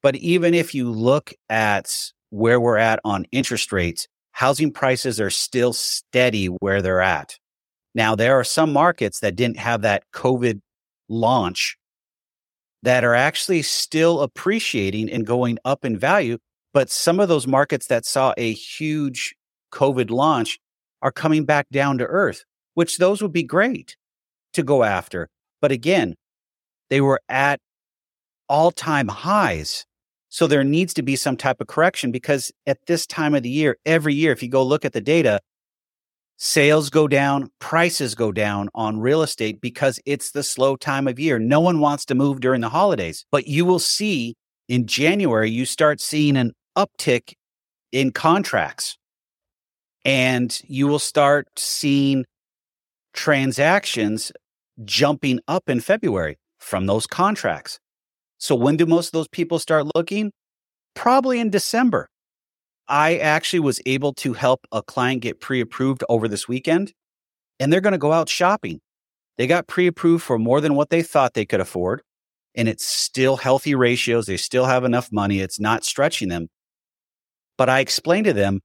But 0.02 0.16
even 0.16 0.54
if 0.54 0.74
you 0.74 0.90
look 0.90 1.32
at 1.50 1.92
where 2.30 2.60
we're 2.60 2.78
at 2.78 3.00
on 3.04 3.26
interest 3.32 3.72
rates, 3.72 4.06
housing 4.32 4.72
prices 4.72 5.20
are 5.20 5.30
still 5.30 5.72
steady 5.72 6.46
where 6.46 6.82
they're 6.82 7.00
at. 7.00 7.36
Now, 7.94 8.14
there 8.14 8.38
are 8.38 8.44
some 8.44 8.72
markets 8.72 9.20
that 9.20 9.36
didn't 9.36 9.56
have 9.58 9.82
that 9.82 10.04
COVID 10.12 10.60
launch 11.08 11.76
that 12.82 13.04
are 13.04 13.14
actually 13.14 13.62
still 13.62 14.20
appreciating 14.20 15.10
and 15.10 15.26
going 15.26 15.58
up 15.64 15.84
in 15.84 15.98
value. 15.98 16.38
But 16.76 16.90
some 16.90 17.20
of 17.20 17.28
those 17.30 17.46
markets 17.46 17.86
that 17.86 18.04
saw 18.04 18.34
a 18.36 18.52
huge 18.52 19.34
COVID 19.72 20.10
launch 20.10 20.58
are 21.00 21.10
coming 21.10 21.46
back 21.46 21.66
down 21.72 21.96
to 21.96 22.04
earth, 22.04 22.44
which 22.74 22.98
those 22.98 23.22
would 23.22 23.32
be 23.32 23.44
great 23.44 23.96
to 24.52 24.62
go 24.62 24.84
after. 24.84 25.30
But 25.62 25.72
again, 25.72 26.16
they 26.90 27.00
were 27.00 27.22
at 27.30 27.60
all 28.46 28.72
time 28.72 29.08
highs. 29.08 29.86
So 30.28 30.46
there 30.46 30.64
needs 30.64 30.92
to 30.92 31.02
be 31.02 31.16
some 31.16 31.38
type 31.38 31.62
of 31.62 31.66
correction 31.66 32.12
because 32.12 32.52
at 32.66 32.76
this 32.86 33.06
time 33.06 33.34
of 33.34 33.42
the 33.42 33.48
year, 33.48 33.78
every 33.86 34.12
year, 34.12 34.32
if 34.32 34.42
you 34.42 34.50
go 34.50 34.62
look 34.62 34.84
at 34.84 34.92
the 34.92 35.00
data, 35.00 35.40
sales 36.36 36.90
go 36.90 37.08
down, 37.08 37.48
prices 37.58 38.14
go 38.14 38.32
down 38.32 38.68
on 38.74 39.00
real 39.00 39.22
estate 39.22 39.62
because 39.62 39.98
it's 40.04 40.32
the 40.32 40.42
slow 40.42 40.76
time 40.76 41.08
of 41.08 41.18
year. 41.18 41.38
No 41.38 41.60
one 41.60 41.80
wants 41.80 42.04
to 42.04 42.14
move 42.14 42.40
during 42.40 42.60
the 42.60 42.68
holidays, 42.68 43.24
but 43.32 43.46
you 43.46 43.64
will 43.64 43.78
see 43.78 44.34
in 44.68 44.86
January, 44.86 45.50
you 45.50 45.64
start 45.64 46.02
seeing 46.02 46.36
an 46.36 46.52
uptick 46.76 47.34
in 47.92 48.12
contracts 48.12 48.98
and 50.06 50.60
you 50.68 50.86
will 50.86 51.00
start 51.00 51.48
seeing 51.56 52.24
transactions 53.12 54.30
jumping 54.84 55.40
up 55.48 55.68
in 55.68 55.80
February 55.80 56.38
from 56.60 56.86
those 56.86 57.08
contracts. 57.08 57.80
So 58.38 58.54
when 58.54 58.76
do 58.76 58.86
most 58.86 59.08
of 59.08 59.12
those 59.12 59.28
people 59.28 59.58
start 59.58 59.86
looking? 59.96 60.30
Probably 60.94 61.40
in 61.40 61.50
December. 61.50 62.08
I 62.88 63.16
actually 63.16 63.60
was 63.60 63.80
able 63.84 64.12
to 64.14 64.34
help 64.34 64.66
a 64.70 64.80
client 64.80 65.22
get 65.22 65.40
pre 65.40 65.60
approved 65.60 66.04
over 66.08 66.28
this 66.28 66.46
weekend, 66.46 66.92
and 67.58 67.72
they're 67.72 67.80
going 67.80 67.92
to 67.92 67.98
go 67.98 68.12
out 68.12 68.28
shopping. 68.28 68.80
They 69.38 69.48
got 69.48 69.66
pre 69.66 69.88
approved 69.88 70.22
for 70.22 70.38
more 70.38 70.60
than 70.60 70.74
what 70.74 70.90
they 70.90 71.02
thought 71.02 71.34
they 71.34 71.46
could 71.46 71.60
afford, 71.60 72.02
and 72.54 72.68
it's 72.68 72.86
still 72.86 73.38
healthy 73.38 73.74
ratios. 73.74 74.26
They 74.26 74.36
still 74.36 74.66
have 74.66 74.84
enough 74.84 75.10
money. 75.10 75.40
It's 75.40 75.58
not 75.58 75.84
stretching 75.84 76.28
them. 76.28 76.48
But 77.58 77.68
I 77.68 77.80
explained 77.80 78.26
to 78.26 78.32
them 78.32 78.60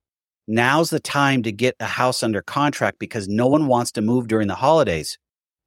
now's 0.48 0.90
the 0.90 1.00
time 1.00 1.44
to 1.44 1.52
get 1.52 1.76
a 1.80 1.86
house 1.86 2.24
under 2.24 2.42
contract 2.42 3.00
because 3.00 3.28
no 3.28 3.48
one 3.48 3.68
wants 3.68 3.92
to 3.94 4.02
move 4.02 4.28
during 4.28 4.48
the 4.48 4.56
holidays. 4.56 5.18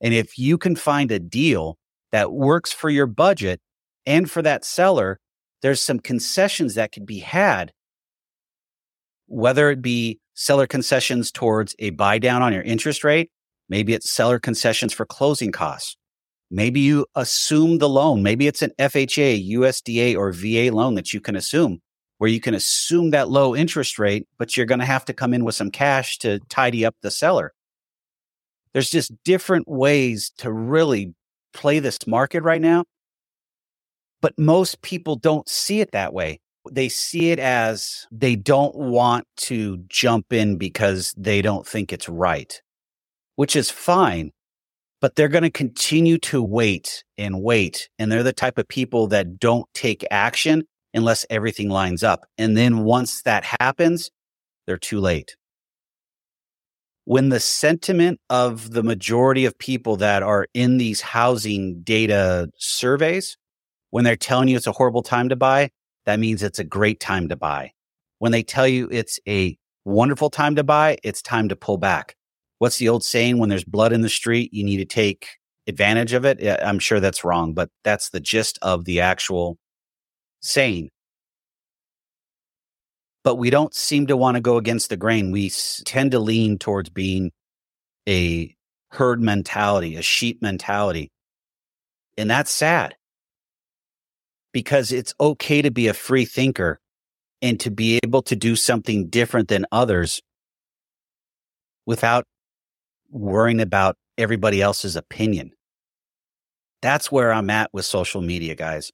And 0.01 0.13
if 0.13 0.39
you 0.39 0.59
can 0.59 0.77
find 0.77 1.11
a 1.11 1.19
deal 1.19 1.79
that 2.13 2.33
works 2.33 2.73
for 2.73 2.91
your 2.91 3.07
budget 3.07 3.61
and 4.07 4.31
for 4.31 4.43
that 4.43 4.65
seller, 4.65 5.19
there's 5.63 5.81
some 5.81 5.99
concessions 5.99 6.75
that 6.75 6.93
could 6.93 7.07
be 7.07 7.21
had, 7.21 7.73
whether 9.27 9.71
it 9.71 9.81
be 9.81 10.19
seller 10.35 10.67
concessions 10.67 11.31
towards 11.31 11.75
a 11.79 11.91
buy 11.91 12.19
down 12.19 12.43
on 12.43 12.53
your 12.53 12.63
interest 12.63 13.05
rate, 13.05 13.31
maybe 13.69 13.95
it's 13.95 14.11
seller 14.11 14.39
concessions 14.39 14.93
for 14.93 15.07
closing 15.07 15.53
costs. 15.53 15.97
Maybe 16.51 16.81
you 16.81 17.07
assume 17.15 17.79
the 17.79 17.89
loan. 17.89 18.23
Maybe 18.23 18.47
it's 18.47 18.63
an 18.63 18.73
FHA, 18.79 19.51
USDA, 19.53 20.17
or 20.17 20.33
VA 20.33 20.75
loan 20.75 20.95
that 20.95 21.13
you 21.13 21.21
can 21.21 21.37
assume, 21.37 21.81
where 22.19 22.31
you 22.31 22.41
can 22.41 22.55
assume 22.55 23.11
that 23.11 23.29
low 23.29 23.55
interest 23.55 23.99
rate, 23.99 24.27
but 24.39 24.57
you're 24.57 24.67
going 24.67 24.81
to 24.81 24.87
have 24.87 25.05
to 25.07 25.13
come 25.13 25.35
in 25.35 25.45
with 25.45 25.55
some 25.55 25.71
cash 25.71 26.19
to 26.19 26.39
tidy 26.49 26.85
up 26.85 26.95
the 27.03 27.11
seller. 27.11 27.53
There's 28.73 28.91
just 28.91 29.13
different 29.25 29.69
ways 29.69 30.33
to 30.39 30.53
really 30.53 31.15
play 31.53 31.79
this 31.79 32.07
market 32.07 32.43
right 32.43 32.61
now 32.61 32.85
but 34.25 34.39
most 34.39 34.81
people 34.81 35.17
don't 35.17 35.47
see 35.47 35.83
it 35.83 35.93
that 35.93 36.15
way. 36.15 36.41
They 36.73 36.89
see 36.89 37.31
it 37.31 37.39
as 37.39 38.07
they 38.11 38.37
don't 38.37 38.75
want 38.75 39.27
to 39.37 39.77
jump 39.89 40.33
in 40.33 40.57
because 40.57 41.13
they 41.15 41.43
don't 41.43 41.67
think 41.67 41.93
it's 41.93 42.09
right, 42.09 42.59
which 43.37 43.55
is 43.55 43.71
fine. 43.71 44.31
But 45.03 45.17
they're 45.17 45.29
going 45.29 45.45
to 45.45 45.51
continue 45.51 46.17
to 46.21 46.43
wait 46.43 47.05
and 47.19 47.43
wait. 47.43 47.91
And 47.99 48.11
they're 48.11 48.23
the 48.23 48.33
type 48.33 48.57
of 48.57 48.67
people 48.67 49.09
that 49.09 49.39
don't 49.39 49.67
take 49.75 50.07
action 50.11 50.63
unless 50.95 51.27
everything 51.29 51.69
lines 51.69 52.03
up. 52.03 52.27
And 52.39 52.57
then 52.57 52.85
once 52.85 53.23
that 53.23 53.45
happens, 53.61 54.11
they're 54.67 54.79
too 54.79 55.01
late. 55.01 55.37
when 57.05 57.29
the 57.29 57.41
sentiment 57.41 58.21
of 58.31 58.71
the 58.73 58.83
majority 58.83 59.45
of 59.45 59.59
people 59.59 59.97
that 59.97 60.23
are 60.23 60.47
in 60.55 60.79
these 60.79 61.01
housing 61.01 61.83
data 61.83 62.49
surveys, 62.59 63.37
when 63.91 64.05
they're 64.05 64.17
telling 64.17 64.49
you 64.49 64.57
it's 64.57 64.67
a 64.67 64.73
horrible 64.73 65.03
time 65.03 65.29
to 65.29 65.37
buy, 65.37 65.71
that 66.07 66.19
means 66.19 66.43
it's 66.43 66.59
a 66.59 66.65
great 66.65 67.01
time 67.01 67.29
to 67.29 67.37
buy. 67.37 67.73
When 68.19 68.33
they 68.33 68.43
tell 68.43 68.67
you 68.67 68.89
it's 68.91 69.21
a 69.29 69.57
wonderful 69.85 70.31
time 70.31 70.57
to 70.57 70.65
buy, 70.65 70.97
it's 71.05 71.21
time 71.21 71.49
to 71.51 71.57
pull 71.57 71.77
back. 71.77 72.17
What's 72.59 72.79
the 72.79 72.89
old 72.89 73.05
saying? 73.05 73.39
When 73.39 73.51
there's 73.51 73.65
blood 73.65 73.93
in 73.93 74.01
the 74.01 74.09
street, 74.09 74.53
you 74.55 74.65
need 74.65 74.79
to 74.79 74.87
take 74.87 75.29
advantage 75.67 76.15
of 76.15 76.25
it. 76.25 76.43
I'm 76.63 76.79
sure 76.79 77.01
that's 77.01 77.25
wrong, 77.25 77.53
but 77.53 77.71
that's 77.85 78.11
the 78.11 78.21
gist 78.21 78.59
of 78.63 78.87
the 78.87 79.01
actual 79.01 79.59
saying. 80.45 80.91
But 83.23 83.37
we 83.37 83.49
don't 83.49 83.75
seem 83.75 84.07
to 84.09 84.17
want 84.17 84.35
to 84.37 84.41
go 84.41 84.59
against 84.59 84.91
the 84.91 84.97
grain. 84.97 85.31
We 85.31 85.51
tend 85.85 86.11
to 86.11 86.19
lean 86.19 86.59
towards 86.59 86.91
being 86.91 87.33
a 88.07 88.55
herd 88.91 89.23
mentality, 89.23 89.97
a 89.97 90.03
sheep 90.03 90.43
mentality. 90.43 91.11
And 92.19 92.31
that's 92.31 92.51
sad 92.51 92.95
because 94.53 94.93
it's 94.93 95.15
okay 95.19 95.63
to 95.63 95.71
be 95.71 95.89
a 95.89 95.95
free 95.95 96.27
thinker 96.27 96.79
and 97.41 97.59
to 97.61 97.71
be 97.71 97.99
able 98.05 98.23
to 98.23 98.37
do 98.37 98.55
something 98.55 99.09
different 99.09 99.49
than 99.49 99.67
others 99.73 100.21
without 101.87 102.25
worrying 103.11 103.61
about 103.61 103.97
everybody 104.19 104.61
else's 104.61 104.97
opinion. 104.97 105.53
That's 106.83 107.11
where 107.11 107.33
I'm 107.33 107.49
at 107.49 107.73
with 107.73 107.87
social 107.87 108.21
media, 108.21 108.55
guys. 108.55 108.93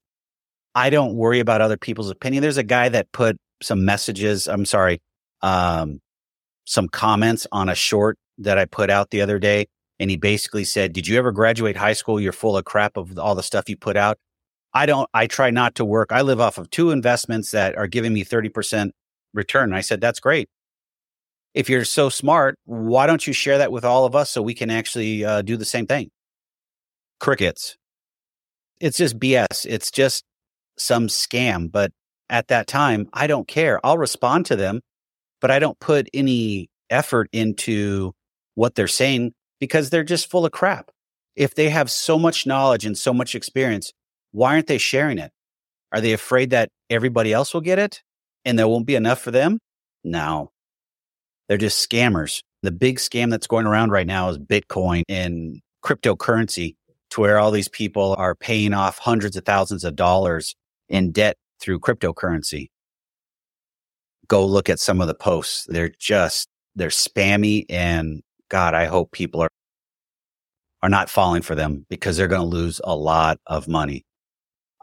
I 0.74 0.90
don't 0.90 1.14
worry 1.14 1.40
about 1.40 1.60
other 1.60 1.76
people's 1.76 2.10
opinion. 2.10 2.42
There's 2.42 2.56
a 2.56 2.62
guy 2.62 2.88
that 2.88 3.10
put 3.12 3.36
some 3.62 3.84
messages, 3.84 4.46
I'm 4.46 4.64
sorry, 4.64 5.00
um, 5.42 6.00
some 6.64 6.88
comments 6.88 7.46
on 7.52 7.68
a 7.68 7.74
short 7.74 8.16
that 8.38 8.58
I 8.58 8.64
put 8.64 8.90
out 8.90 9.10
the 9.10 9.20
other 9.20 9.38
day. 9.38 9.66
And 9.98 10.10
he 10.10 10.16
basically 10.16 10.64
said, 10.64 10.92
Did 10.92 11.06
you 11.06 11.18
ever 11.18 11.32
graduate 11.32 11.76
high 11.76 11.92
school? 11.92 12.20
You're 12.20 12.32
full 12.32 12.56
of 12.56 12.64
crap 12.64 12.96
of 12.96 13.18
all 13.18 13.34
the 13.34 13.42
stuff 13.42 13.68
you 13.68 13.76
put 13.76 13.96
out. 13.96 14.18
I 14.72 14.86
don't, 14.86 15.08
I 15.12 15.26
try 15.26 15.50
not 15.50 15.74
to 15.74 15.84
work. 15.84 16.12
I 16.12 16.22
live 16.22 16.40
off 16.40 16.56
of 16.56 16.70
two 16.70 16.90
investments 16.90 17.50
that 17.50 17.76
are 17.76 17.88
giving 17.88 18.12
me 18.12 18.24
30% 18.24 18.90
return. 19.34 19.64
And 19.64 19.74
I 19.74 19.80
said, 19.82 20.00
That's 20.00 20.20
great. 20.20 20.48
If 21.52 21.68
you're 21.68 21.84
so 21.84 22.08
smart, 22.08 22.54
why 22.64 23.06
don't 23.06 23.26
you 23.26 23.32
share 23.32 23.58
that 23.58 23.72
with 23.72 23.84
all 23.84 24.06
of 24.06 24.14
us 24.14 24.30
so 24.30 24.40
we 24.40 24.54
can 24.54 24.70
actually 24.70 25.24
uh, 25.24 25.42
do 25.42 25.56
the 25.56 25.64
same 25.64 25.86
thing? 25.86 26.10
Crickets. 27.18 27.76
It's 28.80 28.96
just 28.96 29.18
BS. 29.18 29.66
It's 29.66 29.90
just 29.90 30.24
some 30.80 31.08
scam. 31.08 31.70
But 31.70 31.92
at 32.28 32.48
that 32.48 32.66
time, 32.66 33.08
I 33.12 33.26
don't 33.26 33.46
care. 33.48 33.84
I'll 33.84 33.98
respond 33.98 34.46
to 34.46 34.56
them, 34.56 34.80
but 35.40 35.50
I 35.50 35.58
don't 35.58 35.78
put 35.80 36.08
any 36.14 36.68
effort 36.88 37.28
into 37.32 38.12
what 38.54 38.74
they're 38.74 38.88
saying 38.88 39.32
because 39.60 39.90
they're 39.90 40.04
just 40.04 40.30
full 40.30 40.46
of 40.46 40.52
crap. 40.52 40.90
If 41.36 41.54
they 41.54 41.70
have 41.70 41.90
so 41.90 42.18
much 42.18 42.46
knowledge 42.46 42.84
and 42.84 42.96
so 42.96 43.12
much 43.12 43.34
experience, 43.34 43.92
why 44.32 44.54
aren't 44.54 44.66
they 44.66 44.78
sharing 44.78 45.18
it? 45.18 45.30
Are 45.92 46.00
they 46.00 46.12
afraid 46.12 46.50
that 46.50 46.70
everybody 46.88 47.32
else 47.32 47.52
will 47.52 47.60
get 47.60 47.78
it 47.78 48.02
and 48.44 48.58
there 48.58 48.68
won't 48.68 48.86
be 48.86 48.94
enough 48.94 49.20
for 49.20 49.30
them? 49.30 49.58
No. 50.04 50.50
They're 51.48 51.58
just 51.58 51.88
scammers. 51.88 52.42
The 52.62 52.70
big 52.70 52.98
scam 52.98 53.30
that's 53.30 53.46
going 53.46 53.66
around 53.66 53.90
right 53.90 54.06
now 54.06 54.28
is 54.28 54.38
Bitcoin 54.38 55.02
and 55.08 55.60
cryptocurrency 55.84 56.76
to 57.10 57.20
where 57.20 57.38
all 57.38 57.50
these 57.50 57.68
people 57.68 58.14
are 58.18 58.34
paying 58.34 58.72
off 58.72 58.98
hundreds 58.98 59.36
of 59.36 59.44
thousands 59.44 59.82
of 59.82 59.96
dollars 59.96 60.54
in 60.90 61.12
debt 61.12 61.36
through 61.60 61.80
cryptocurrency. 61.80 62.68
Go 64.28 64.44
look 64.44 64.68
at 64.68 64.78
some 64.78 65.00
of 65.00 65.08
the 65.08 65.14
posts. 65.14 65.66
They're 65.68 65.92
just, 65.98 66.48
they're 66.74 66.88
spammy 66.88 67.64
and 67.70 68.22
God, 68.50 68.74
I 68.74 68.84
hope 68.84 69.12
people 69.12 69.40
are, 69.40 69.50
are 70.82 70.88
not 70.88 71.08
falling 71.08 71.42
for 71.42 71.54
them 71.54 71.86
because 71.88 72.16
they're 72.16 72.28
going 72.28 72.42
to 72.42 72.46
lose 72.46 72.80
a 72.84 72.94
lot 72.94 73.38
of 73.46 73.68
money. 73.68 74.04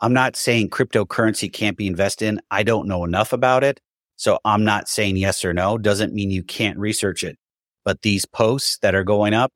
I'm 0.02 0.14
not 0.14 0.36
saying 0.36 0.70
cryptocurrency 0.70 1.52
can't 1.52 1.78
be 1.78 1.88
invested 1.88 2.28
in. 2.28 2.42
I 2.52 2.64
don't 2.64 2.88
know 2.88 3.04
enough 3.04 3.34
about 3.34 3.64
it. 3.64 3.80
So 4.16 4.40
I'm 4.46 4.64
not 4.64 4.88
saying 4.88 5.18
yes 5.18 5.44
or 5.44 5.54
no. 5.54 5.78
Doesn't 5.78 6.14
mean 6.14 6.32
you 6.32 6.44
can't 6.44 6.78
research 6.78 7.24
it. 7.24 7.38
But 7.84 8.02
these 8.02 8.26
posts 8.26 8.80
that 8.80 8.96
are 8.96 9.04
going 9.04 9.34
up, 9.34 9.52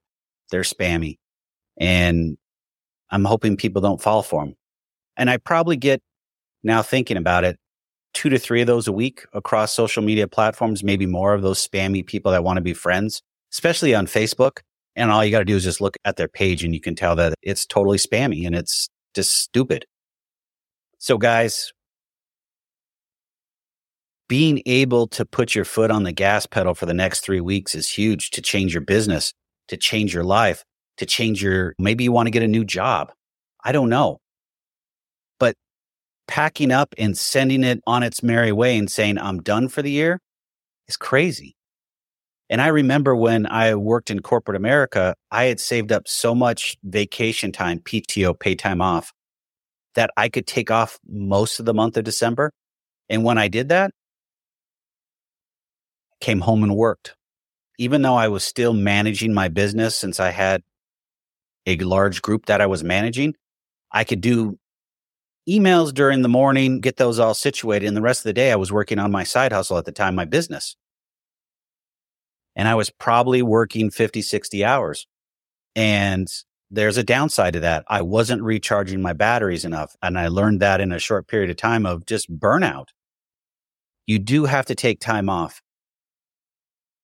they're 0.52 0.62
spammy. 0.62 1.18
And 1.78 2.38
I'm 3.10 3.26
hoping 3.26 3.58
people 3.58 3.82
don't 3.82 4.02
fall 4.02 4.24
for 4.24 4.44
them. 4.44 4.56
And 5.18 5.30
I 5.30 5.38
probably 5.38 5.78
get 5.78 6.02
now 6.64 6.82
thinking 6.82 7.18
about 7.18 7.44
it, 7.44 7.58
two 8.14 8.30
to 8.30 8.38
three 8.38 8.62
of 8.62 8.68
those 8.68 8.88
a 8.88 8.92
week 8.92 9.26
across 9.34 9.74
social 9.74 10.04
media 10.04 10.28
platforms, 10.28 10.84
maybe 10.84 11.06
more 11.06 11.34
of 11.34 11.42
those 11.42 11.66
spammy 11.66 12.06
people 12.06 12.32
that 12.32 12.44
want 12.44 12.58
to 12.58 12.62
be 12.62 12.74
friends, 12.74 13.22
especially 13.52 13.96
on 13.96 14.06
Facebook. 14.06 14.60
And 14.96 15.10
all 15.10 15.24
you 15.24 15.32
got 15.32 15.40
to 15.40 15.46
do 15.46 15.56
is 15.56 15.64
just 15.64 15.82
look 15.82 15.98
at 16.04 16.18
their 16.18 16.28
page 16.28 16.64
and 16.64 16.74
you 16.74 16.82
can 16.82 16.96
tell 16.96 17.16
that 17.16 17.34
it's 17.42 17.66
totally 17.66 17.98
spammy 17.98 18.46
and 18.46 18.56
it's 18.56 18.90
just 19.16 19.38
stupid. 19.38 19.86
So, 20.98 21.18
guys, 21.18 21.72
being 24.32 24.62
able 24.66 25.08
to 25.08 25.26
put 25.26 25.56
your 25.56 25.66
foot 25.66 25.92
on 25.92 26.04
the 26.04 26.14
gas 26.14 26.46
pedal 26.46 26.74
for 26.74 26.86
the 26.86 26.94
next 26.94 27.20
three 27.20 27.42
weeks 27.42 27.76
is 27.76 27.90
huge 27.90 28.32
to 28.32 28.42
change 28.42 28.74
your 28.74 28.80
business, 28.80 29.34
to 29.68 29.76
change 29.76 30.14
your 30.14 30.24
life, 30.24 30.64
to 30.96 31.06
change 31.06 31.44
your, 31.44 31.74
maybe 31.78 32.06
you 32.06 32.14
want 32.14 32.28
to 32.28 32.32
get 32.32 32.42
a 32.42 32.48
new 32.48 32.64
job. 32.64 33.12
I 33.66 33.74
don't 33.74 33.90
know. 33.90 34.21
Packing 36.32 36.72
up 36.72 36.96
and 36.98 37.18
sending 37.18 37.62
it 37.66 37.82
on 37.86 38.04
its 38.04 38.24
merry 38.24 38.54
way 38.54 38.78
and 38.78 38.90
saying, 38.90 39.18
I'm 39.18 39.42
done 39.42 39.68
for 39.68 39.82
the 39.82 39.92
year 39.92 40.18
is 40.88 40.96
crazy. 40.96 41.58
And 42.50 42.62
I 42.62 42.68
remember 42.68 43.14
when 43.14 43.46
I 43.48 43.76
worked 43.76 44.10
in 44.10 44.22
corporate 44.22 44.56
America, 44.56 45.14
I 45.30 45.44
had 45.44 45.60
saved 45.60 45.92
up 45.92 46.08
so 46.08 46.34
much 46.34 46.78
vacation 46.86 47.52
time, 47.52 47.80
PTO, 47.80 48.40
pay 48.40 48.56
time 48.56 48.82
off 48.82 49.12
that 49.96 50.10
I 50.16 50.30
could 50.30 50.48
take 50.48 50.72
off 50.72 51.00
most 51.06 51.60
of 51.60 51.66
the 51.66 51.74
month 51.74 51.98
of 51.98 52.06
December. 52.06 52.54
And 53.10 53.26
when 53.26 53.38
I 53.38 53.50
did 53.50 53.68
that, 53.68 53.92
I 56.14 56.16
came 56.24 56.40
home 56.40 56.64
and 56.64 56.78
worked. 56.78 57.14
Even 57.78 58.04
though 58.04 58.16
I 58.16 58.30
was 58.30 58.46
still 58.46 58.74
managing 58.74 59.34
my 59.34 59.50
business 59.50 59.98
since 59.98 60.22
I 60.22 60.30
had 60.30 60.62
a 61.66 61.76
large 61.76 62.22
group 62.22 62.46
that 62.46 62.62
I 62.62 62.68
was 62.68 62.86
managing, 62.86 63.36
I 63.92 64.06
could 64.06 64.22
do 64.22 64.58
emails 65.48 65.94
during 65.94 66.22
the 66.22 66.30
morning, 66.30 66.80
get 66.80 66.98
those 66.98 67.20
all 67.20 67.34
situated. 67.34 67.88
And 67.88 67.98
the 67.98 68.02
rest 68.02 68.22
of 68.22 68.26
the 68.26 68.34
day, 68.34 68.52
I 68.52 68.56
was 68.56 68.72
working 68.72 69.00
on 69.00 69.12
my 69.12 69.24
side 69.24 69.52
hustle 69.52 69.78
at 69.78 69.86
the 69.86 69.92
time, 69.92 70.16
my 70.16 70.26
business. 70.26 70.76
And 72.56 72.68
I 72.68 72.76
was 72.76 72.90
probably 72.90 73.42
working 73.42 73.90
50, 73.90 74.22
60 74.22 74.64
hours. 74.66 75.08
And 75.76 76.28
there's 76.70 76.98
a 76.98 77.04
downside 77.04 77.54
to 77.54 77.60
that. 77.62 77.86
I 77.88 78.02
wasn't 78.02 78.44
recharging 78.44 79.02
my 79.02 79.14
batteries 79.14 79.66
enough. 79.66 79.96
And 80.02 80.18
I 80.18 80.28
learned 80.28 80.60
that 80.62 80.82
in 80.82 80.92
a 80.92 81.00
short 81.00 81.28
period 81.28 81.50
of 81.50 81.58
time 81.58 81.86
of 81.86 82.06
just 82.06 82.32
burnout. 82.32 82.88
You 84.06 84.20
do 84.20 84.46
have 84.46 84.66
to 84.68 84.76
take 84.76 85.00
time 85.00 85.30
off. 85.30 85.62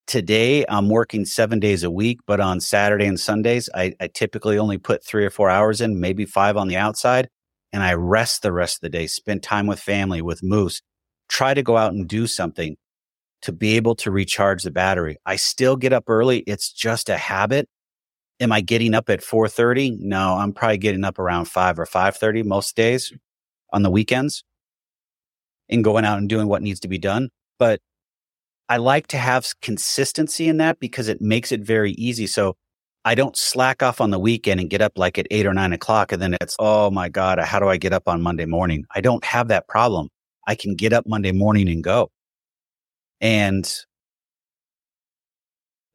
Today, 0.07 0.65
I'm 0.69 0.87
working 0.87 1.25
seven 1.25 1.59
days 1.59 1.83
a 1.83 1.91
week, 1.91 2.19
but 2.25 2.39
on 2.39 2.61
Saturday 2.61 3.05
and 3.05 3.19
Sundays, 3.19 3.69
I, 3.75 3.93
I 3.99 4.07
typically 4.07 4.57
only 4.57 4.77
put 4.77 5.03
three 5.03 5.25
or 5.25 5.29
four 5.29 5.49
hours 5.49 5.81
in, 5.81 5.99
maybe 5.99 6.25
five 6.25 6.55
on 6.55 6.69
the 6.69 6.77
outside. 6.77 7.29
And 7.77 7.83
I 7.83 7.93
rest 7.93 8.41
the 8.41 8.51
rest 8.51 8.77
of 8.77 8.81
the 8.81 8.89
day, 8.89 9.05
spend 9.05 9.43
time 9.43 9.67
with 9.67 9.79
family, 9.79 10.19
with 10.19 10.41
Moose, 10.41 10.81
try 11.29 11.53
to 11.53 11.61
go 11.61 11.77
out 11.77 11.93
and 11.93 12.07
do 12.07 12.25
something 12.25 12.75
to 13.43 13.51
be 13.51 13.75
able 13.75 13.93
to 13.97 14.09
recharge 14.09 14.63
the 14.63 14.71
battery. 14.71 15.17
I 15.27 15.35
still 15.35 15.75
get 15.75 15.93
up 15.93 16.05
early. 16.07 16.39
It's 16.39 16.73
just 16.73 17.07
a 17.07 17.17
habit 17.17 17.69
am 18.39 18.51
I 18.51 18.61
getting 18.61 18.95
up 18.95 19.11
at 19.11 19.21
4:30? 19.21 19.95
No, 19.99 20.37
I'm 20.37 20.53
probably 20.53 20.79
getting 20.79 21.03
up 21.03 21.19
around 21.19 21.45
5 21.45 21.77
or 21.77 21.85
5:30 21.85 22.41
most 22.41 22.75
days 22.75 23.13
on 23.71 23.83
the 23.83 23.91
weekends 23.91 24.43
and 25.69 25.83
going 25.83 26.03
out 26.03 26.17
and 26.17 26.27
doing 26.27 26.47
what 26.47 26.63
needs 26.63 26.79
to 26.79 26.87
be 26.87 26.97
done. 26.97 27.29
But 27.59 27.79
I 28.69 28.77
like 28.77 29.05
to 29.09 29.19
have 29.19 29.47
consistency 29.61 30.47
in 30.47 30.57
that 30.57 30.79
because 30.79 31.09
it 31.09 31.21
makes 31.21 31.51
it 31.51 31.61
very 31.61 31.91
easy. 31.91 32.25
So 32.25 32.55
I 33.07 33.15
don't 33.15 33.37
slack 33.37 33.81
off 33.81 34.01
on 34.01 34.09
the 34.09 34.19
weekend 34.19 34.59
and 34.59 34.69
get 34.69 34.81
up 34.81 34.97
like 34.97 35.17
at 35.17 35.27
eight 35.31 35.45
or 35.45 35.53
nine 35.53 35.71
o'clock. 35.71 36.11
And 36.11 36.21
then 36.21 36.35
it's, 36.41 36.57
oh 36.59 36.91
my 36.91 37.07
God, 37.07 37.39
how 37.39 37.57
do 37.57 37.69
I 37.69 37.77
get 37.77 37.93
up 37.93 38.05
on 38.09 38.21
Monday 38.21 38.43
morning? 38.43 38.83
I 38.93 38.99
don't 38.99 39.23
have 39.23 39.47
that 39.47 39.69
problem. 39.69 40.09
I 40.45 40.55
can 40.55 40.75
get 40.75 40.91
up 40.91 41.07
Monday 41.07 41.31
morning 41.31 41.69
and 41.69 41.81
go. 41.81 42.11
And 43.21 43.65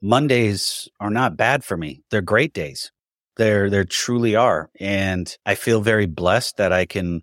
Mondays 0.01 0.89
are 1.01 1.11
not 1.11 1.37
bad 1.37 1.65
for 1.65 1.77
me. 1.77 2.03
They're 2.11 2.23
great 2.23 2.55
days. 2.55 2.91
They're, 3.37 3.69
they 3.69 3.85
truly 3.85 4.35
are. 4.35 4.71
And 4.81 5.37
I 5.45 5.55
feel 5.55 5.83
very 5.83 6.07
blessed 6.07 6.57
that 6.57 6.73
I 6.73 6.87
can 6.87 7.23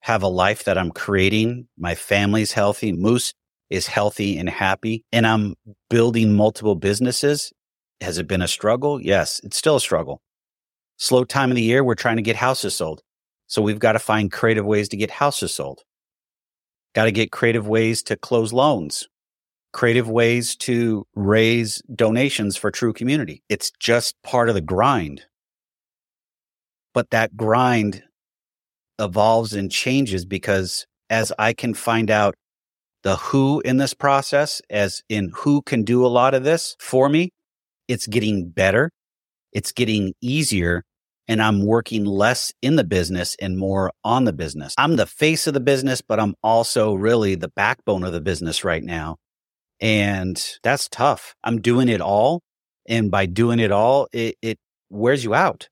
have 0.00 0.22
a 0.22 0.28
life 0.28 0.64
that 0.64 0.76
I'm 0.76 0.90
creating. 0.90 1.66
My 1.78 1.94
family's 1.94 2.52
healthy. 2.52 2.92
Moose 2.92 3.32
is 3.70 3.86
healthy 3.86 4.36
and 4.36 4.50
happy. 4.50 5.02
And 5.12 5.26
I'm 5.26 5.54
building 5.88 6.34
multiple 6.34 6.74
businesses. 6.74 7.54
Has 8.02 8.18
it 8.18 8.28
been 8.28 8.42
a 8.42 8.48
struggle? 8.48 9.00
Yes, 9.00 9.40
it's 9.42 9.56
still 9.56 9.76
a 9.76 9.80
struggle. 9.80 10.20
Slow 10.98 11.24
time 11.24 11.50
of 11.50 11.56
the 11.56 11.62
year, 11.62 11.82
we're 11.82 11.94
trying 11.94 12.16
to 12.16 12.22
get 12.22 12.36
houses 12.36 12.74
sold. 12.74 13.02
So 13.46 13.62
we've 13.62 13.78
got 13.78 13.92
to 13.92 13.98
find 13.98 14.30
creative 14.30 14.64
ways 14.66 14.88
to 14.90 14.96
get 14.96 15.10
houses 15.10 15.54
sold. 15.54 15.82
Got 16.94 17.04
to 17.04 17.12
get 17.12 17.32
creative 17.32 17.66
ways 17.66 18.02
to 18.04 18.16
close 18.16 18.52
loans 18.52 19.08
creative 19.72 20.08
ways 20.08 20.54
to 20.54 21.06
raise 21.14 21.82
donations 21.94 22.56
for 22.56 22.70
True 22.70 22.92
Community. 22.92 23.42
It's 23.48 23.70
just 23.80 24.14
part 24.22 24.48
of 24.48 24.54
the 24.54 24.60
grind. 24.60 25.22
But 26.94 27.10
that 27.10 27.36
grind 27.36 28.02
evolves 28.98 29.54
and 29.54 29.70
changes 29.70 30.24
because 30.24 30.86
as 31.08 31.32
I 31.38 31.54
can 31.54 31.74
find 31.74 32.10
out 32.10 32.34
the 33.02 33.16
who 33.16 33.60
in 33.64 33.78
this 33.78 33.94
process, 33.94 34.60
as 34.70 35.02
in 35.08 35.32
who 35.34 35.62
can 35.62 35.82
do 35.82 36.06
a 36.06 36.08
lot 36.08 36.34
of 36.34 36.44
this 36.44 36.76
for 36.78 37.08
me, 37.08 37.30
it's 37.88 38.06
getting 38.06 38.48
better. 38.48 38.90
It's 39.52 39.72
getting 39.72 40.14
easier. 40.20 40.84
And 41.28 41.40
I'm 41.40 41.64
working 41.64 42.04
less 42.04 42.52
in 42.62 42.76
the 42.76 42.84
business 42.84 43.36
and 43.40 43.56
more 43.56 43.92
on 44.04 44.24
the 44.24 44.32
business. 44.32 44.74
I'm 44.76 44.96
the 44.96 45.06
face 45.06 45.46
of 45.46 45.54
the 45.54 45.60
business, 45.60 46.02
but 46.02 46.18
I'm 46.18 46.34
also 46.42 46.94
really 46.94 47.36
the 47.36 47.48
backbone 47.48 48.02
of 48.02 48.12
the 48.12 48.20
business 48.20 48.64
right 48.64 48.82
now. 48.82 49.16
And 49.80 50.42
that's 50.62 50.88
tough. 50.88 51.34
I'm 51.44 51.60
doing 51.60 51.88
it 51.88 52.00
all. 52.00 52.42
And 52.88 53.10
by 53.10 53.26
doing 53.26 53.60
it 53.60 53.70
all, 53.70 54.08
it, 54.12 54.36
it 54.42 54.58
wears 54.90 55.22
you 55.22 55.34
out 55.34 55.68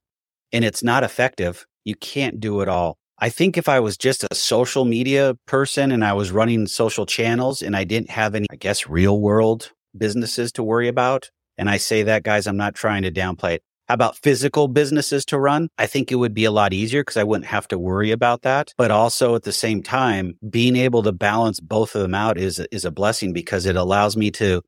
and 0.52 0.64
it's 0.64 0.82
not 0.82 1.04
effective. 1.04 1.66
You 1.84 1.94
can't 1.96 2.40
do 2.40 2.60
it 2.60 2.68
all. 2.68 2.96
I 3.18 3.28
think 3.28 3.58
if 3.58 3.68
I 3.68 3.80
was 3.80 3.98
just 3.98 4.24
a 4.24 4.34
social 4.34 4.84
media 4.84 5.36
person 5.46 5.92
and 5.92 6.04
I 6.04 6.14
was 6.14 6.30
running 6.30 6.66
social 6.66 7.04
channels 7.04 7.60
and 7.60 7.76
I 7.76 7.84
didn't 7.84 8.10
have 8.10 8.34
any, 8.34 8.46
I 8.50 8.56
guess, 8.56 8.86
real 8.88 9.20
world 9.20 9.72
businesses 9.96 10.52
to 10.52 10.62
worry 10.62 10.88
about. 10.88 11.30
And 11.60 11.70
I 11.70 11.76
say 11.76 12.02
that, 12.02 12.24
guys, 12.24 12.48
I'm 12.48 12.56
not 12.56 12.74
trying 12.74 13.02
to 13.02 13.12
downplay 13.12 13.54
it. 13.54 13.62
How 13.86 13.94
about 13.94 14.16
physical 14.16 14.66
businesses 14.66 15.24
to 15.26 15.38
run? 15.38 15.68
I 15.78 15.86
think 15.86 16.10
it 16.10 16.16
would 16.16 16.34
be 16.34 16.44
a 16.44 16.50
lot 16.50 16.72
easier 16.72 17.02
because 17.02 17.16
I 17.16 17.24
wouldn't 17.24 17.46
have 17.46 17.68
to 17.68 17.78
worry 17.78 18.10
about 18.10 18.42
that. 18.42 18.72
But 18.76 18.90
also 18.90 19.34
at 19.34 19.42
the 19.42 19.52
same 19.52 19.82
time, 19.82 20.34
being 20.48 20.74
able 20.74 21.02
to 21.02 21.12
balance 21.12 21.60
both 21.60 21.94
of 21.94 22.02
them 22.02 22.14
out 22.14 22.38
is, 22.38 22.60
is 22.72 22.84
a 22.84 22.90
blessing 22.90 23.32
because 23.32 23.66
it 23.66 23.76
allows 23.76 24.16
me 24.16 24.30
to 24.32 24.62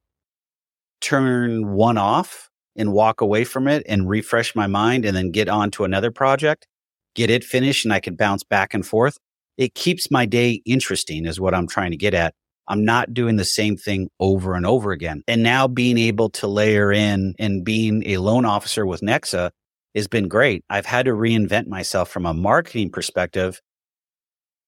turn 1.00 1.72
one 1.72 1.98
off 1.98 2.50
and 2.76 2.92
walk 2.92 3.20
away 3.20 3.44
from 3.44 3.66
it 3.66 3.84
and 3.88 4.08
refresh 4.08 4.54
my 4.54 4.66
mind 4.66 5.04
and 5.04 5.16
then 5.16 5.30
get 5.30 5.48
on 5.48 5.70
to 5.72 5.84
another 5.84 6.10
project 6.10 6.66
get 7.14 7.30
it 7.30 7.44
finished 7.44 7.84
and 7.84 7.92
I 7.92 8.00
can 8.00 8.14
bounce 8.14 8.42
back 8.42 8.74
and 8.74 8.86
forth. 8.86 9.18
It 9.56 9.74
keeps 9.74 10.10
my 10.10 10.26
day 10.26 10.62
interesting 10.64 11.26
is 11.26 11.40
what 11.40 11.54
I'm 11.54 11.66
trying 11.66 11.90
to 11.90 11.96
get 11.96 12.14
at. 12.14 12.34
I'm 12.68 12.84
not 12.84 13.12
doing 13.12 13.36
the 13.36 13.44
same 13.44 13.76
thing 13.76 14.08
over 14.20 14.54
and 14.54 14.64
over 14.64 14.92
again. 14.92 15.22
And 15.26 15.42
now 15.42 15.66
being 15.68 15.98
able 15.98 16.30
to 16.30 16.46
layer 16.46 16.92
in 16.92 17.34
and 17.38 17.64
being 17.64 18.06
a 18.06 18.18
loan 18.18 18.44
officer 18.44 18.86
with 18.86 19.00
Nexa 19.00 19.50
has 19.94 20.08
been 20.08 20.28
great. 20.28 20.64
I've 20.70 20.86
had 20.86 21.06
to 21.06 21.12
reinvent 21.12 21.66
myself 21.66 22.08
from 22.10 22.24
a 22.24 22.34
marketing 22.34 22.90
perspective, 22.90 23.60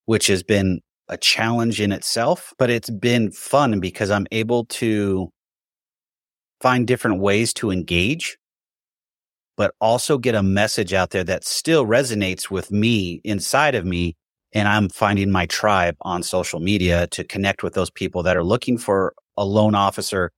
which 0.07 0.27
has 0.27 0.43
been 0.43 0.81
a 1.09 1.17
challenge 1.17 1.81
in 1.81 1.93
itself, 1.93 2.53
but 2.59 2.71
it's 2.71 2.91
been 2.91 3.31
fun 3.31 3.81
because 3.81 4.11
I'm 4.11 4.27
able 4.33 4.65
to 4.67 5.29
find 6.61 6.87
different 6.87 7.21
ways 7.21 7.53
to 7.55 7.71
engage 7.71 8.37
but 9.57 9.75
also 9.81 10.19
get 10.19 10.35
a 10.35 10.43
message 10.43 10.93
out 10.93 11.11
there 11.11 11.25
that 11.25 11.45
still 11.45 11.87
resonates 11.87 12.51
with 12.51 12.71
me 12.71 13.21
inside 13.25 13.75
of 13.75 13.85
me. 13.85 14.17
And 14.55 14.69
I'm 14.69 14.89
finding 14.89 15.33
my 15.33 15.47
tribe 15.47 15.97
on 16.03 16.23
social 16.23 16.61
media 16.61 17.09
to 17.09 17.25
connect 17.25 17.63
with 17.63 17.75
those 17.75 17.91
people 17.91 18.23
that 18.23 18.37
are 18.37 18.45
looking 18.45 18.79
for 18.79 19.15
a 19.37 19.45
loan 19.45 19.75
officer 19.75 20.31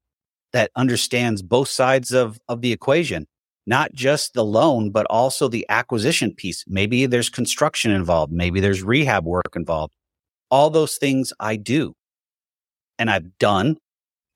that 0.53 0.71
understands 0.75 1.43
both 1.43 1.69
sides 1.69 2.13
of, 2.13 2.39
of 2.49 2.63
the 2.63 2.73
equation, 2.73 3.27
not 3.67 3.93
just 3.93 4.33
the 4.33 4.45
loan, 4.45 4.91
but 4.91 5.07
also 5.11 5.49
the 5.49 5.67
acquisition 5.69 6.33
piece. 6.35 6.65
Maybe 6.67 7.05
there's 7.05 7.29
construction 7.29 7.91
involved. 7.91 8.33
Maybe 8.33 8.59
there's 8.59 8.83
rehab 8.83 9.27
work 9.27 9.55
involved. 9.55 9.93
All 10.51 10.71
those 10.71 10.97
things 10.97 11.33
I 11.39 11.57
do 11.57 11.93
and 12.99 13.11
I've 13.11 13.37
done 13.39 13.77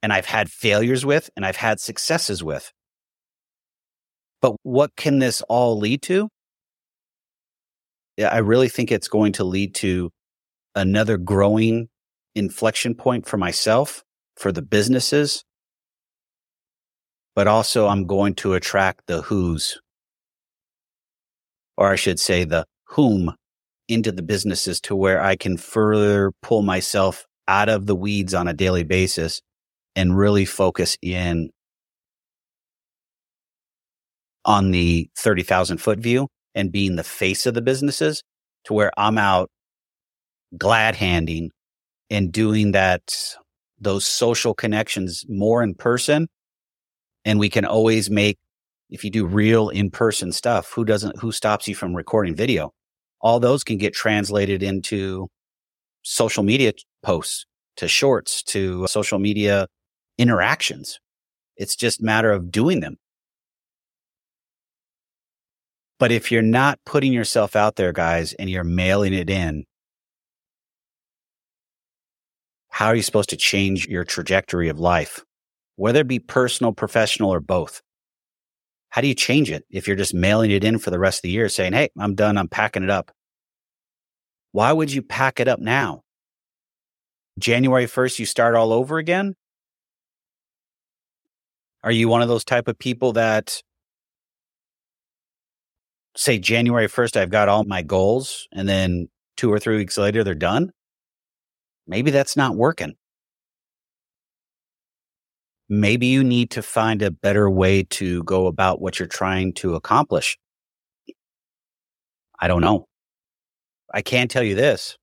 and 0.02 0.12
I've 0.12 0.26
had 0.26 0.50
failures 0.50 1.06
with 1.06 1.30
and 1.36 1.46
I've 1.46 1.56
had 1.56 1.80
successes 1.80 2.42
with. 2.42 2.72
But 4.42 4.56
what 4.62 4.96
can 4.96 5.18
this 5.18 5.42
all 5.48 5.78
lead 5.78 6.02
to? 6.02 6.28
I 8.20 8.38
really 8.38 8.68
think 8.68 8.90
it's 8.90 9.08
going 9.08 9.32
to 9.32 9.44
lead 9.44 9.74
to 9.76 10.10
another 10.74 11.16
growing 11.16 11.88
inflection 12.34 12.94
point 12.94 13.26
for 13.26 13.36
myself, 13.36 14.02
for 14.36 14.52
the 14.52 14.62
businesses, 14.62 15.44
but 17.34 17.46
also 17.46 17.86
I'm 17.86 18.06
going 18.06 18.34
to 18.36 18.54
attract 18.54 19.06
the 19.06 19.22
who's, 19.22 19.80
or 21.76 21.90
I 21.90 21.96
should 21.96 22.20
say 22.20 22.44
the 22.44 22.66
whom 22.86 23.34
into 23.88 24.12
the 24.12 24.22
businesses 24.22 24.80
to 24.82 24.94
where 24.94 25.20
I 25.20 25.36
can 25.36 25.56
further 25.56 26.32
pull 26.42 26.62
myself 26.62 27.26
out 27.48 27.68
of 27.68 27.86
the 27.86 27.96
weeds 27.96 28.34
on 28.34 28.46
a 28.46 28.54
daily 28.54 28.84
basis 28.84 29.40
and 29.96 30.16
really 30.16 30.44
focus 30.44 30.96
in 31.02 31.50
on 34.44 34.70
the 34.70 35.10
30,000 35.16 35.78
foot 35.78 35.98
view 35.98 36.28
and 36.54 36.72
being 36.72 36.96
the 36.96 37.04
face 37.04 37.46
of 37.46 37.54
the 37.54 37.62
businesses 37.62 38.22
to 38.64 38.72
where 38.72 38.92
I'm 38.98 39.18
out 39.18 39.50
glad 40.56 40.96
handing 40.96 41.50
and 42.08 42.32
doing 42.32 42.72
that, 42.72 43.36
those 43.78 44.04
social 44.06 44.54
connections 44.54 45.24
more 45.28 45.62
in 45.62 45.74
person. 45.74 46.28
And 47.24 47.38
we 47.38 47.48
can 47.48 47.64
always 47.64 48.10
make, 48.10 48.38
if 48.88 49.04
you 49.04 49.10
do 49.10 49.26
real 49.26 49.68
in 49.68 49.90
person 49.90 50.32
stuff, 50.32 50.72
who 50.72 50.84
doesn't, 50.84 51.18
who 51.18 51.32
stops 51.32 51.68
you 51.68 51.74
from 51.74 51.94
recording 51.94 52.34
video? 52.34 52.72
All 53.20 53.38
those 53.38 53.62
can 53.62 53.78
get 53.78 53.94
translated 53.94 54.62
into 54.62 55.28
social 56.02 56.42
media 56.42 56.72
posts 57.02 57.44
to 57.76 57.86
shorts 57.86 58.42
to 58.42 58.86
social 58.86 59.18
media 59.18 59.66
interactions. 60.18 60.98
It's 61.56 61.76
just 61.76 62.02
matter 62.02 62.32
of 62.32 62.50
doing 62.50 62.80
them. 62.80 62.96
But 66.00 66.10
if 66.10 66.32
you're 66.32 66.40
not 66.40 66.80
putting 66.86 67.12
yourself 67.12 67.54
out 67.54 67.76
there, 67.76 67.92
guys, 67.92 68.32
and 68.32 68.48
you're 68.48 68.64
mailing 68.64 69.12
it 69.12 69.28
in, 69.28 69.66
how 72.70 72.86
are 72.86 72.96
you 72.96 73.02
supposed 73.02 73.28
to 73.30 73.36
change 73.36 73.86
your 73.86 74.04
trajectory 74.04 74.70
of 74.70 74.80
life? 74.80 75.22
Whether 75.76 76.00
it 76.00 76.08
be 76.08 76.18
personal, 76.18 76.72
professional, 76.72 77.30
or 77.30 77.40
both. 77.40 77.82
How 78.88 79.02
do 79.02 79.08
you 79.08 79.14
change 79.14 79.50
it 79.50 79.64
if 79.68 79.86
you're 79.86 79.94
just 79.94 80.14
mailing 80.14 80.50
it 80.50 80.64
in 80.64 80.78
for 80.78 80.90
the 80.90 80.98
rest 80.98 81.18
of 81.18 81.22
the 81.22 81.30
year 81.30 81.50
saying, 81.50 81.74
Hey, 81.74 81.90
I'm 81.98 82.14
done. 82.14 82.38
I'm 82.38 82.48
packing 82.48 82.82
it 82.82 82.90
up. 82.90 83.12
Why 84.52 84.72
would 84.72 84.90
you 84.90 85.02
pack 85.02 85.38
it 85.38 85.48
up 85.48 85.60
now? 85.60 86.02
January 87.38 87.86
1st, 87.86 88.18
you 88.18 88.26
start 88.26 88.56
all 88.56 88.72
over 88.72 88.96
again? 88.96 89.34
Are 91.84 91.92
you 91.92 92.08
one 92.08 92.22
of 92.22 92.28
those 92.28 92.44
type 92.44 92.68
of 92.68 92.78
people 92.78 93.12
that 93.12 93.62
say 96.20 96.38
January 96.38 96.86
1st, 96.86 97.16
I've 97.16 97.30
got 97.30 97.48
all 97.48 97.64
my 97.64 97.80
goals 97.80 98.46
and 98.52 98.68
then 98.68 99.08
two 99.38 99.50
or 99.50 99.58
three 99.58 99.78
weeks 99.78 99.96
later, 99.96 100.22
they're 100.22 100.34
done. 100.34 100.70
Maybe 101.86 102.10
that's 102.10 102.36
not 102.36 102.56
working. 102.56 102.92
Maybe 105.70 106.08
you 106.08 106.22
need 106.22 106.50
to 106.50 106.62
find 106.62 107.00
a 107.00 107.10
better 107.10 107.48
way 107.48 107.84
to 107.84 108.22
go 108.24 108.48
about 108.48 108.82
what 108.82 108.98
you're 108.98 109.08
trying 109.08 109.54
to 109.54 109.76
accomplish. 109.76 110.36
I 112.38 112.48
don't 112.48 112.60
know. 112.60 112.86
I 113.94 114.02
can 114.02 114.28
tell 114.28 114.42
you 114.42 114.54
this. 114.54 114.98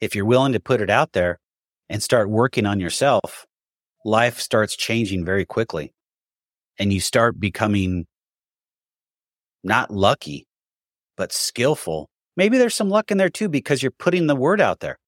If 0.00 0.16
you're 0.16 0.24
willing 0.24 0.54
to 0.54 0.60
put 0.60 0.80
it 0.80 0.90
out 0.90 1.12
there 1.12 1.38
and 1.88 2.02
start 2.02 2.30
working 2.30 2.66
on 2.66 2.80
yourself, 2.80 3.46
life 4.04 4.40
starts 4.40 4.74
changing 4.74 5.24
very 5.24 5.44
quickly 5.44 5.94
and 6.80 6.92
you 6.92 6.98
start 6.98 7.38
becoming 7.38 8.06
not 9.64 9.90
lucky, 9.90 10.46
but 11.16 11.32
skillful. 11.32 12.08
Maybe 12.36 12.58
there's 12.58 12.74
some 12.74 12.90
luck 12.90 13.10
in 13.10 13.18
there 13.18 13.28
too 13.28 13.48
because 13.48 13.82
you're 13.82 13.92
putting 13.92 14.26
the 14.26 14.36
word 14.36 14.60
out 14.60 14.80
there. 14.80 14.98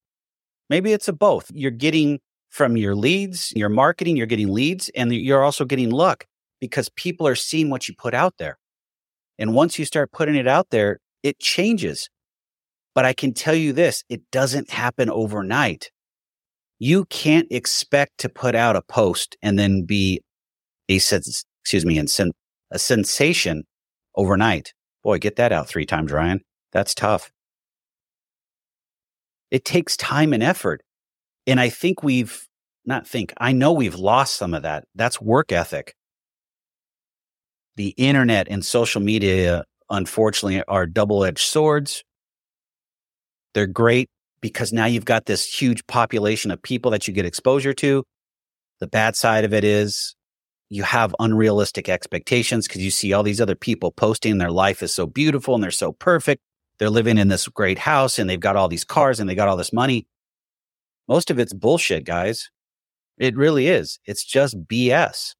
Maybe 0.68 0.92
it's 0.92 1.08
a 1.08 1.12
both. 1.12 1.50
You're 1.52 1.70
getting 1.70 2.20
from 2.50 2.76
your 2.76 2.94
leads, 2.94 3.52
your 3.54 3.68
marketing, 3.68 4.16
you're 4.16 4.26
getting 4.26 4.52
leads, 4.52 4.88
and 4.90 5.12
you're 5.12 5.44
also 5.44 5.64
getting 5.64 5.90
luck 5.90 6.24
because 6.60 6.88
people 6.90 7.26
are 7.26 7.36
seeing 7.36 7.70
what 7.70 7.88
you 7.88 7.94
put 7.96 8.14
out 8.14 8.34
there. 8.38 8.58
And 9.38 9.54
once 9.54 9.78
you 9.78 9.84
start 9.84 10.12
putting 10.12 10.34
it 10.36 10.46
out 10.46 10.68
there, 10.70 10.98
it 11.22 11.38
changes. 11.38 12.08
But 12.94 13.04
I 13.04 13.12
can 13.12 13.32
tell 13.32 13.54
you 13.54 13.72
this 13.72 14.04
it 14.08 14.22
doesn't 14.30 14.70
happen 14.70 15.08
overnight. 15.08 15.90
You 16.78 17.04
can't 17.06 17.46
expect 17.50 18.18
to 18.18 18.28
put 18.28 18.54
out 18.54 18.76
a 18.76 18.82
post 18.82 19.36
and 19.42 19.58
then 19.58 19.84
be 19.84 20.20
a 20.88 20.98
sense, 20.98 21.44
excuse 21.62 21.86
me, 21.86 21.98
a 22.70 22.78
sensation 22.78 23.64
overnight. 24.14 24.72
Boy, 25.02 25.18
get 25.18 25.36
that 25.36 25.52
out 25.52 25.68
three 25.68 25.86
times, 25.86 26.12
Ryan. 26.12 26.40
That's 26.72 26.94
tough. 26.94 27.30
It 29.50 29.64
takes 29.64 29.96
time 29.96 30.32
and 30.32 30.42
effort. 30.42 30.82
And 31.46 31.58
I 31.58 31.68
think 31.68 32.02
we've 32.02 32.46
not 32.84 33.06
think, 33.06 33.32
I 33.38 33.52
know 33.52 33.72
we've 33.72 33.96
lost 33.96 34.36
some 34.36 34.54
of 34.54 34.62
that. 34.62 34.84
That's 34.94 35.20
work 35.20 35.52
ethic. 35.52 35.94
The 37.76 37.88
internet 37.96 38.48
and 38.48 38.64
social 38.64 39.00
media, 39.00 39.64
unfortunately, 39.88 40.62
are 40.68 40.86
double 40.86 41.24
edged 41.24 41.40
swords. 41.40 42.04
They're 43.54 43.66
great 43.66 44.08
because 44.40 44.72
now 44.72 44.86
you've 44.86 45.04
got 45.04 45.26
this 45.26 45.44
huge 45.44 45.86
population 45.86 46.50
of 46.50 46.62
people 46.62 46.90
that 46.92 47.08
you 47.08 47.14
get 47.14 47.26
exposure 47.26 47.74
to. 47.74 48.04
The 48.80 48.86
bad 48.86 49.16
side 49.16 49.44
of 49.44 49.52
it 49.52 49.64
is 49.64 50.14
you 50.70 50.84
have 50.84 51.14
unrealistic 51.18 51.88
expectations 51.88 52.66
because 52.66 52.82
you 52.82 52.92
see 52.92 53.12
all 53.12 53.24
these 53.24 53.40
other 53.40 53.56
people 53.56 53.90
posting 53.90 54.38
their 54.38 54.52
life 54.52 54.82
is 54.82 54.94
so 54.94 55.04
beautiful 55.04 55.56
and 55.56 55.62
they're 55.62 55.72
so 55.72 55.92
perfect. 55.92 56.40
They're 56.78 56.88
living 56.88 57.18
in 57.18 57.28
this 57.28 57.48
great 57.48 57.78
house 57.78 58.18
and 58.18 58.30
they've 58.30 58.40
got 58.40 58.56
all 58.56 58.68
these 58.68 58.84
cars 58.84 59.18
and 59.18 59.28
they 59.28 59.34
got 59.34 59.48
all 59.48 59.56
this 59.56 59.72
money. 59.72 60.06
Most 61.08 61.28
of 61.28 61.40
it's 61.40 61.52
bullshit, 61.52 62.04
guys. 62.04 62.50
It 63.18 63.36
really 63.36 63.66
is. 63.66 63.98
It's 64.06 64.24
just 64.24 64.56
BS. 64.66 65.34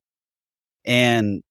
And 0.85 1.43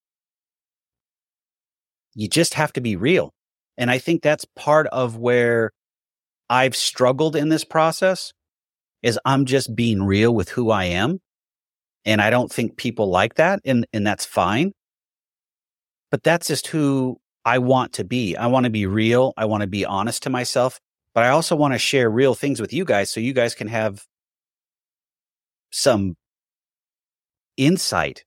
you 2.15 2.27
just 2.27 2.55
have 2.55 2.73
to 2.73 2.81
be 2.81 2.97
real. 2.97 3.33
And 3.77 3.89
I 3.89 3.97
think 3.97 4.21
that's 4.21 4.45
part 4.57 4.87
of 4.87 5.15
where 5.15 5.71
I've 6.49 6.75
struggled 6.75 7.37
in 7.37 7.47
this 7.47 7.63
process 7.63 8.33
is 9.01 9.17
I'm 9.23 9.45
just 9.45 9.73
being 9.73 10.03
real 10.03 10.35
with 10.35 10.49
who 10.49 10.69
I 10.69 10.85
am. 10.85 11.21
And 12.05 12.21
I 12.21 12.29
don't 12.29 12.51
think 12.51 12.77
people 12.77 13.09
like 13.09 13.35
that. 13.35 13.59
And, 13.65 13.85
and 13.93 14.05
that's 14.05 14.25
fine. 14.25 14.73
But 16.11 16.23
that's 16.23 16.47
just 16.47 16.67
who 16.67 17.17
I 17.45 17.59
want 17.59 17.93
to 17.93 18.03
be. 18.03 18.35
I 18.35 18.47
want 18.47 18.65
to 18.65 18.69
be 18.69 18.85
real. 18.85 19.33
I 19.37 19.45
want 19.45 19.61
to 19.61 19.67
be 19.67 19.85
honest 19.85 20.23
to 20.23 20.29
myself, 20.29 20.79
but 21.13 21.23
I 21.23 21.29
also 21.29 21.55
want 21.55 21.73
to 21.73 21.79
share 21.79 22.09
real 22.09 22.35
things 22.35 22.59
with 22.59 22.73
you 22.73 22.85
guys 22.85 23.09
so 23.09 23.19
you 23.19 23.33
guys 23.33 23.55
can 23.55 23.67
have 23.67 24.05
some 25.71 26.15
insight 27.57 28.23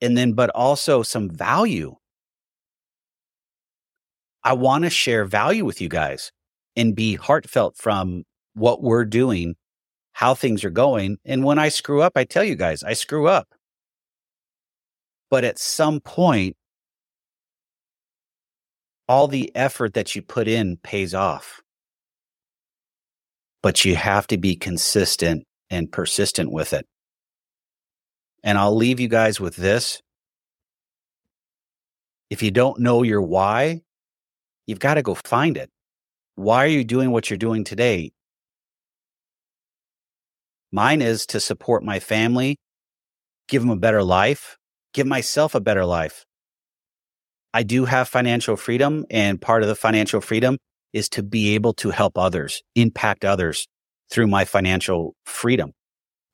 and 0.00 0.16
then, 0.16 0.32
but 0.32 0.50
also 0.50 1.02
some 1.02 1.30
value. 1.30 1.96
I 4.44 4.52
want 4.52 4.84
to 4.84 4.90
share 4.90 5.24
value 5.24 5.64
with 5.64 5.80
you 5.80 5.88
guys 5.88 6.30
and 6.76 6.94
be 6.94 7.16
heartfelt 7.16 7.76
from 7.76 8.24
what 8.54 8.82
we're 8.82 9.04
doing, 9.04 9.56
how 10.16 10.32
things 10.32 10.64
are 10.64 10.70
going. 10.70 11.18
And 11.26 11.44
when 11.44 11.58
I 11.58 11.68
screw 11.68 12.00
up, 12.00 12.14
I 12.16 12.24
tell 12.24 12.42
you 12.42 12.54
guys, 12.56 12.82
I 12.82 12.94
screw 12.94 13.26
up. 13.26 13.48
But 15.28 15.44
at 15.44 15.58
some 15.58 16.00
point, 16.00 16.56
all 19.06 19.28
the 19.28 19.54
effort 19.54 19.92
that 19.92 20.16
you 20.16 20.22
put 20.22 20.48
in 20.48 20.78
pays 20.78 21.12
off. 21.12 21.60
But 23.62 23.84
you 23.84 23.94
have 23.94 24.26
to 24.28 24.38
be 24.38 24.56
consistent 24.56 25.44
and 25.68 25.92
persistent 25.92 26.50
with 26.50 26.72
it. 26.72 26.86
And 28.42 28.56
I'll 28.56 28.74
leave 28.74 28.98
you 28.98 29.08
guys 29.08 29.38
with 29.38 29.56
this. 29.56 30.00
If 32.30 32.42
you 32.42 32.50
don't 32.50 32.80
know 32.80 33.02
your 33.02 33.20
why, 33.20 33.82
you've 34.66 34.78
got 34.78 34.94
to 34.94 35.02
go 35.02 35.14
find 35.14 35.58
it. 35.58 35.68
Why 36.36 36.64
are 36.64 36.68
you 36.68 36.84
doing 36.84 37.10
what 37.10 37.28
you're 37.28 37.36
doing 37.36 37.64
today? 37.64 38.12
Mine 40.72 41.02
is 41.02 41.26
to 41.26 41.40
support 41.40 41.84
my 41.84 42.00
family, 42.00 42.56
give 43.48 43.62
them 43.62 43.70
a 43.70 43.76
better 43.76 44.02
life, 44.02 44.56
give 44.92 45.06
myself 45.06 45.54
a 45.54 45.60
better 45.60 45.84
life. 45.84 46.24
I 47.54 47.62
do 47.62 47.84
have 47.86 48.08
financial 48.08 48.56
freedom, 48.56 49.06
and 49.10 49.40
part 49.40 49.62
of 49.62 49.68
the 49.68 49.74
financial 49.74 50.20
freedom 50.20 50.58
is 50.92 51.08
to 51.10 51.22
be 51.22 51.54
able 51.54 51.72
to 51.74 51.90
help 51.90 52.18
others, 52.18 52.62
impact 52.74 53.24
others 53.24 53.66
through 54.10 54.26
my 54.26 54.44
financial 54.44 55.14
freedom. 55.24 55.72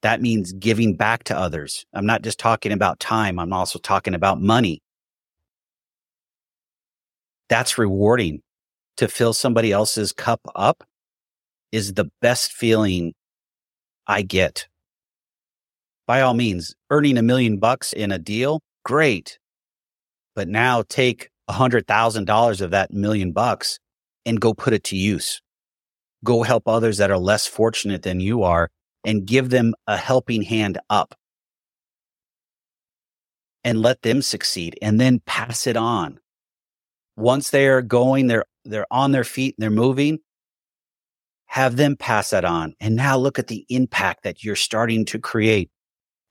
That 0.03 0.21
means 0.21 0.53
giving 0.53 0.97
back 0.97 1.25
to 1.25 1.37
others. 1.39 1.85
I'm 1.95 2.07
not 2.07 2.23
just 2.23 2.39
talking 2.39 2.73
about 2.73 2.99
time, 2.99 3.39
I'm 3.39 3.53
also 3.53 3.79
talking 3.79 4.15
about 4.15 4.41
money. 4.41 4.81
That's 7.49 7.79
rewarding. 7.79 8.41
To 8.99 9.09
fill 9.09 9.33
somebody 9.33 9.73
else's 9.73 10.13
cup 10.13 10.41
up 10.55 10.85
is 11.71 11.95
the 11.95 12.11
best 12.21 12.53
feeling 12.53 13.15
I 14.07 14.23
get. 14.23 14.67
By 16.07 16.21
all 16.21 16.35
means, 16.35 16.75
earning 16.91 17.17
a 17.17 17.23
million 17.23 17.59
bucks 17.59 17.93
in 17.93 18.13
a 18.13 18.19
deal, 18.19 18.61
great. 18.85 19.39
But 20.35 20.49
now 20.49 20.83
take 20.89 21.31
a 21.49 21.53
hundred 21.53 21.87
thousand 21.87 22.27
dollars 22.27 22.61
of 22.61 22.71
that 22.71 22.93
million 22.93 23.33
bucks 23.33 23.79
and 24.25 24.41
go 24.41 24.55
put 24.55 24.73
it 24.73 24.85
to 24.85 24.97
use. 24.97 25.41
Go 26.25 26.43
help 26.43 26.69
others 26.69 26.99
that 26.99 27.11
are 27.11 27.19
less 27.19 27.47
fortunate 27.47 28.03
than 28.03 28.21
you 28.21 28.43
are 28.43 28.71
and 29.05 29.27
give 29.27 29.51
them 29.51 29.75
a 29.87 29.97
helping 29.97 30.43
hand 30.43 30.79
up 30.89 31.15
and 33.65 33.81
let 33.81 34.03
them 34.03 34.23
succeed 34.23 34.79
and 34.83 35.01
then 35.01 35.21
pass 35.27 35.67
it 35.67 35.77
on. 35.77 36.19
Once 37.17 37.51
they're 37.51 37.83
going, 37.83 38.27
they're, 38.27 38.45
they're 38.65 38.87
on 38.91 39.13
their 39.13 39.25
feet 39.25 39.55
and 39.57 39.63
they're 39.63 39.71
moving, 39.71 40.19
have 41.53 41.77
them 41.77 41.95
pass 41.95 42.31
that 42.31 42.47
on. 42.47 42.75
And 42.81 42.97
now 42.97 43.19
look 43.19 43.39
at 43.39 43.49
the 43.49 43.67
impact 43.69 44.23
that 44.23 44.43
you're 44.43 44.57
starting 44.57 45.05
to 45.05 45.19
create. 45.19 45.71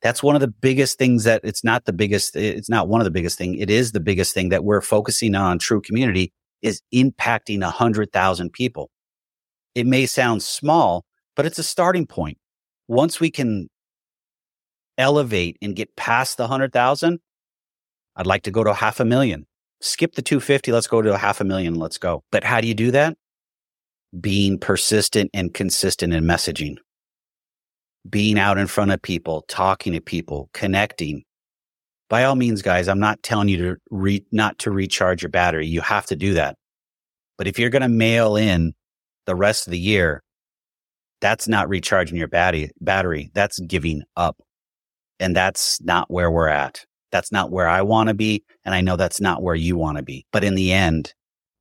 That's 0.02 0.24
one 0.24 0.34
of 0.34 0.42
the 0.42 0.48
biggest 0.48 0.98
things 0.98 1.26
that 1.26 1.42
it's 1.44 1.64
not 1.64 1.86
the 1.86 1.94
biggest 1.94 2.36
it's 2.36 2.72
not 2.72 2.88
one 2.88 3.02
of 3.02 3.06
the 3.06 3.12
biggest 3.12 3.38
thing 3.38 3.54
it 3.54 3.70
is 3.70 3.92
the 3.92 4.00
biggest 4.00 4.34
thing 4.34 4.50
that 4.50 4.64
we're 4.64 4.82
focusing 4.82 5.36
on 5.36 5.60
true 5.60 5.80
community 5.80 6.34
is 6.64 6.82
impacting 6.92 7.62
a 7.62 7.70
hundred 7.70 8.12
thousand 8.12 8.52
people. 8.52 8.90
It 9.76 9.86
may 9.86 10.08
sound 10.08 10.42
small 10.42 11.06
but 11.36 11.46
it's 11.46 11.60
a 11.60 11.64
starting 11.64 12.08
point. 12.08 12.40
Once 12.88 13.20
we 13.20 13.30
can 13.30 13.70
elevate 14.98 15.56
and 15.62 15.76
get 15.76 15.96
past 15.96 16.38
the 16.38 16.48
hundred 16.48 16.74
thousand 16.74 17.20
i'd 18.16 18.28
like 18.28 18.44
to 18.44 18.52
go 18.52 18.64
to 18.64 18.74
half 18.74 19.00
a 19.00 19.06
million. 19.06 19.46
Skip 19.82 20.16
the 20.16 20.24
250 20.24 20.72
let's 20.72 20.88
go 20.88 21.04
to 21.04 21.14
a 21.14 21.18
half 21.20 21.42
a 21.42 21.44
million 21.44 21.76
let's 21.76 22.00
go. 22.00 22.24
But 22.32 22.44
how 22.44 22.60
do 22.60 22.68
you 22.68 22.74
do 22.74 22.90
that 22.90 23.16
being 24.19 24.60
persistent 24.60 25.30
and 25.34 25.54
consistent 25.54 26.13
in 26.13 26.24
messaging 26.24 26.78
being 28.10 28.39
out 28.39 28.58
in 28.58 28.67
front 28.67 28.91
of 28.91 29.02
people, 29.02 29.43
talking 29.47 29.93
to 29.93 30.02
people, 30.02 30.50
connecting. 30.54 31.24
By 32.10 32.24
all 32.24 32.36
means, 32.36 32.62
guys, 32.62 32.88
I'm 32.88 33.00
not 33.00 33.21
telling 33.24 33.47
you 33.47 33.58
to 33.58 33.78
re- 33.89 34.26
not 34.32 34.60
to 34.60 34.71
recharge 34.71 35.21
your 35.21 35.30
battery. 35.30 35.67
You 35.67 35.82
have 35.82 36.06
to 36.08 36.15
do 36.15 36.34
that. 36.34 36.58
But 37.38 37.47
if 37.47 37.58
you're 37.58 37.69
going 37.69 37.84
to 37.84 37.89
mail 37.89 38.36
in 38.36 38.74
the 39.26 39.36
rest 39.36 39.67
of 39.67 39.71
the 39.71 39.80
year, 39.80 40.21
that's 41.21 41.47
not 41.47 41.69
recharging 41.69 42.17
your 42.17 42.28
battery, 42.28 42.71
battery. 42.82 43.32
That's 43.34 43.60
giving 43.60 44.02
up. 44.17 44.38
And 45.19 45.36
that's 45.36 45.80
not 45.82 46.10
where 46.10 46.32
we're 46.32 46.47
at. 46.47 46.84
That's 47.12 47.32
not 47.32 47.52
where 47.52 47.67
I 47.67 47.82
want 47.84 48.10
to 48.10 48.15
be. 48.15 48.43
And 48.65 48.74
I 48.74 48.82
know 48.82 48.95
that's 48.95 49.21
not 49.21 49.43
where 49.43 49.56
you 49.56 49.78
want 49.78 49.97
to 49.97 50.04
be. 50.04 50.26
But 50.32 50.43
in 50.43 50.56
the 50.56 50.71
end, 50.71 51.13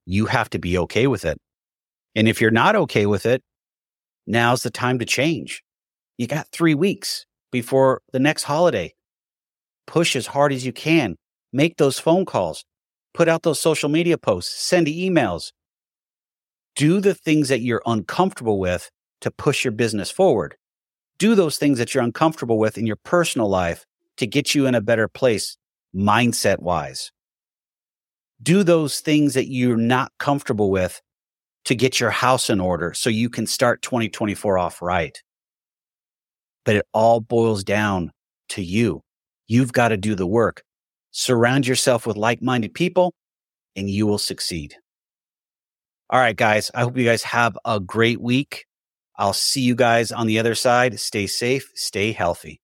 you 0.07 0.27
have 0.27 0.49
to 0.51 0.59
be 0.59 0.79
okay 0.79 1.07
with 1.07 1.25
it. 1.25 1.39
And 2.15 2.29
if 2.29 2.41
you're 2.41 2.51
not 2.51 2.77
okay 2.77 3.07
with 3.07 3.27
it, 3.27 3.43
now's 4.27 4.63
the 4.63 4.71
time 4.71 4.99
to 4.99 5.05
change. 5.05 5.63
You 6.19 6.27
got 6.27 6.49
three 6.53 6.75
weeks 6.75 7.25
before 7.51 8.03
the 8.13 8.19
next 8.19 8.45
holiday. 8.45 8.95
Push 9.87 10.17
as 10.17 10.27
hard 10.27 10.53
as 10.53 10.65
you 10.65 10.73
can. 10.73 11.17
Make 11.53 11.77
those 11.77 11.99
phone 11.99 12.25
calls. 12.25 12.65
Put 13.15 13.29
out 13.29 13.43
those 13.43 13.61
social 13.61 13.89
media 13.89 14.19
posts. 14.19 14.61
Send 14.61 14.87
emails. 14.87 15.53
Do 16.77 17.01
the 17.01 17.15
things 17.15 17.49
that 17.49 17.61
you're 17.61 17.83
uncomfortable 17.87 18.59
with 18.59 18.91
to 19.21 19.31
push 19.31 19.65
your 19.65 19.73
business 19.73 20.11
forward. 20.11 20.57
Do 21.19 21.35
those 21.35 21.59
things 21.59 21.79
that 21.79 21.95
you're 21.95 22.05
uncomfortable 22.05 22.59
with 22.59 22.79
in 22.79 22.87
your 22.87 22.97
personal 22.97 23.49
life 23.49 23.85
to 24.17 24.27
get 24.27 24.55
you 24.55 24.67
in 24.67 24.75
a 24.75 24.81
better 24.81 25.09
place 25.09 25.57
mindset 25.95 26.61
wise. 26.61 27.11
Do 28.43 28.63
those 28.63 29.01
things 29.01 29.35
that 29.35 29.49
you're 29.49 29.77
not 29.77 30.13
comfortable 30.19 30.71
with 30.71 31.03
to 31.65 31.75
get 31.75 32.01
your 32.01 32.11
house 32.11 32.51
in 32.51 32.61
order 32.61 32.93
so 32.95 33.11
you 33.11 33.29
can 33.29 33.47
start 33.47 33.83
2024 33.83 34.59
off 34.59 34.81
right 34.83 35.21
but 36.65 36.77
it 36.77 36.87
all 36.93 37.21
boils 37.21 37.65
down 37.65 38.13
to 38.51 38.63
you. 38.63 39.03
You've 39.49 39.73
got 39.73 39.89
to 39.89 39.97
do 39.97 40.15
the 40.15 40.27
work. 40.27 40.63
Surround 41.11 41.67
yourself 41.67 42.07
with 42.07 42.17
like 42.17 42.43
minded 42.43 42.75
people 42.75 43.15
and 43.77 43.89
you 43.91 44.07
will 44.07 44.19
succeed. 44.19 44.75
All 46.09 46.21
right, 46.21 46.37
guys. 46.37 46.71
I 46.75 46.83
hope 46.83 46.97
you 46.97 47.05
guys 47.05 47.23
have 47.23 47.57
a 47.65 47.81
great 47.81 48.21
week. 48.21 48.67
I'll 49.17 49.33
see 49.33 49.61
you 49.61 49.75
guys 49.75 50.13
on 50.13 50.27
the 50.27 50.39
other 50.39 50.55
side. 50.55 50.99
Stay 50.99 51.27
safe, 51.27 51.71
stay 51.75 52.13
healthy. 52.13 52.59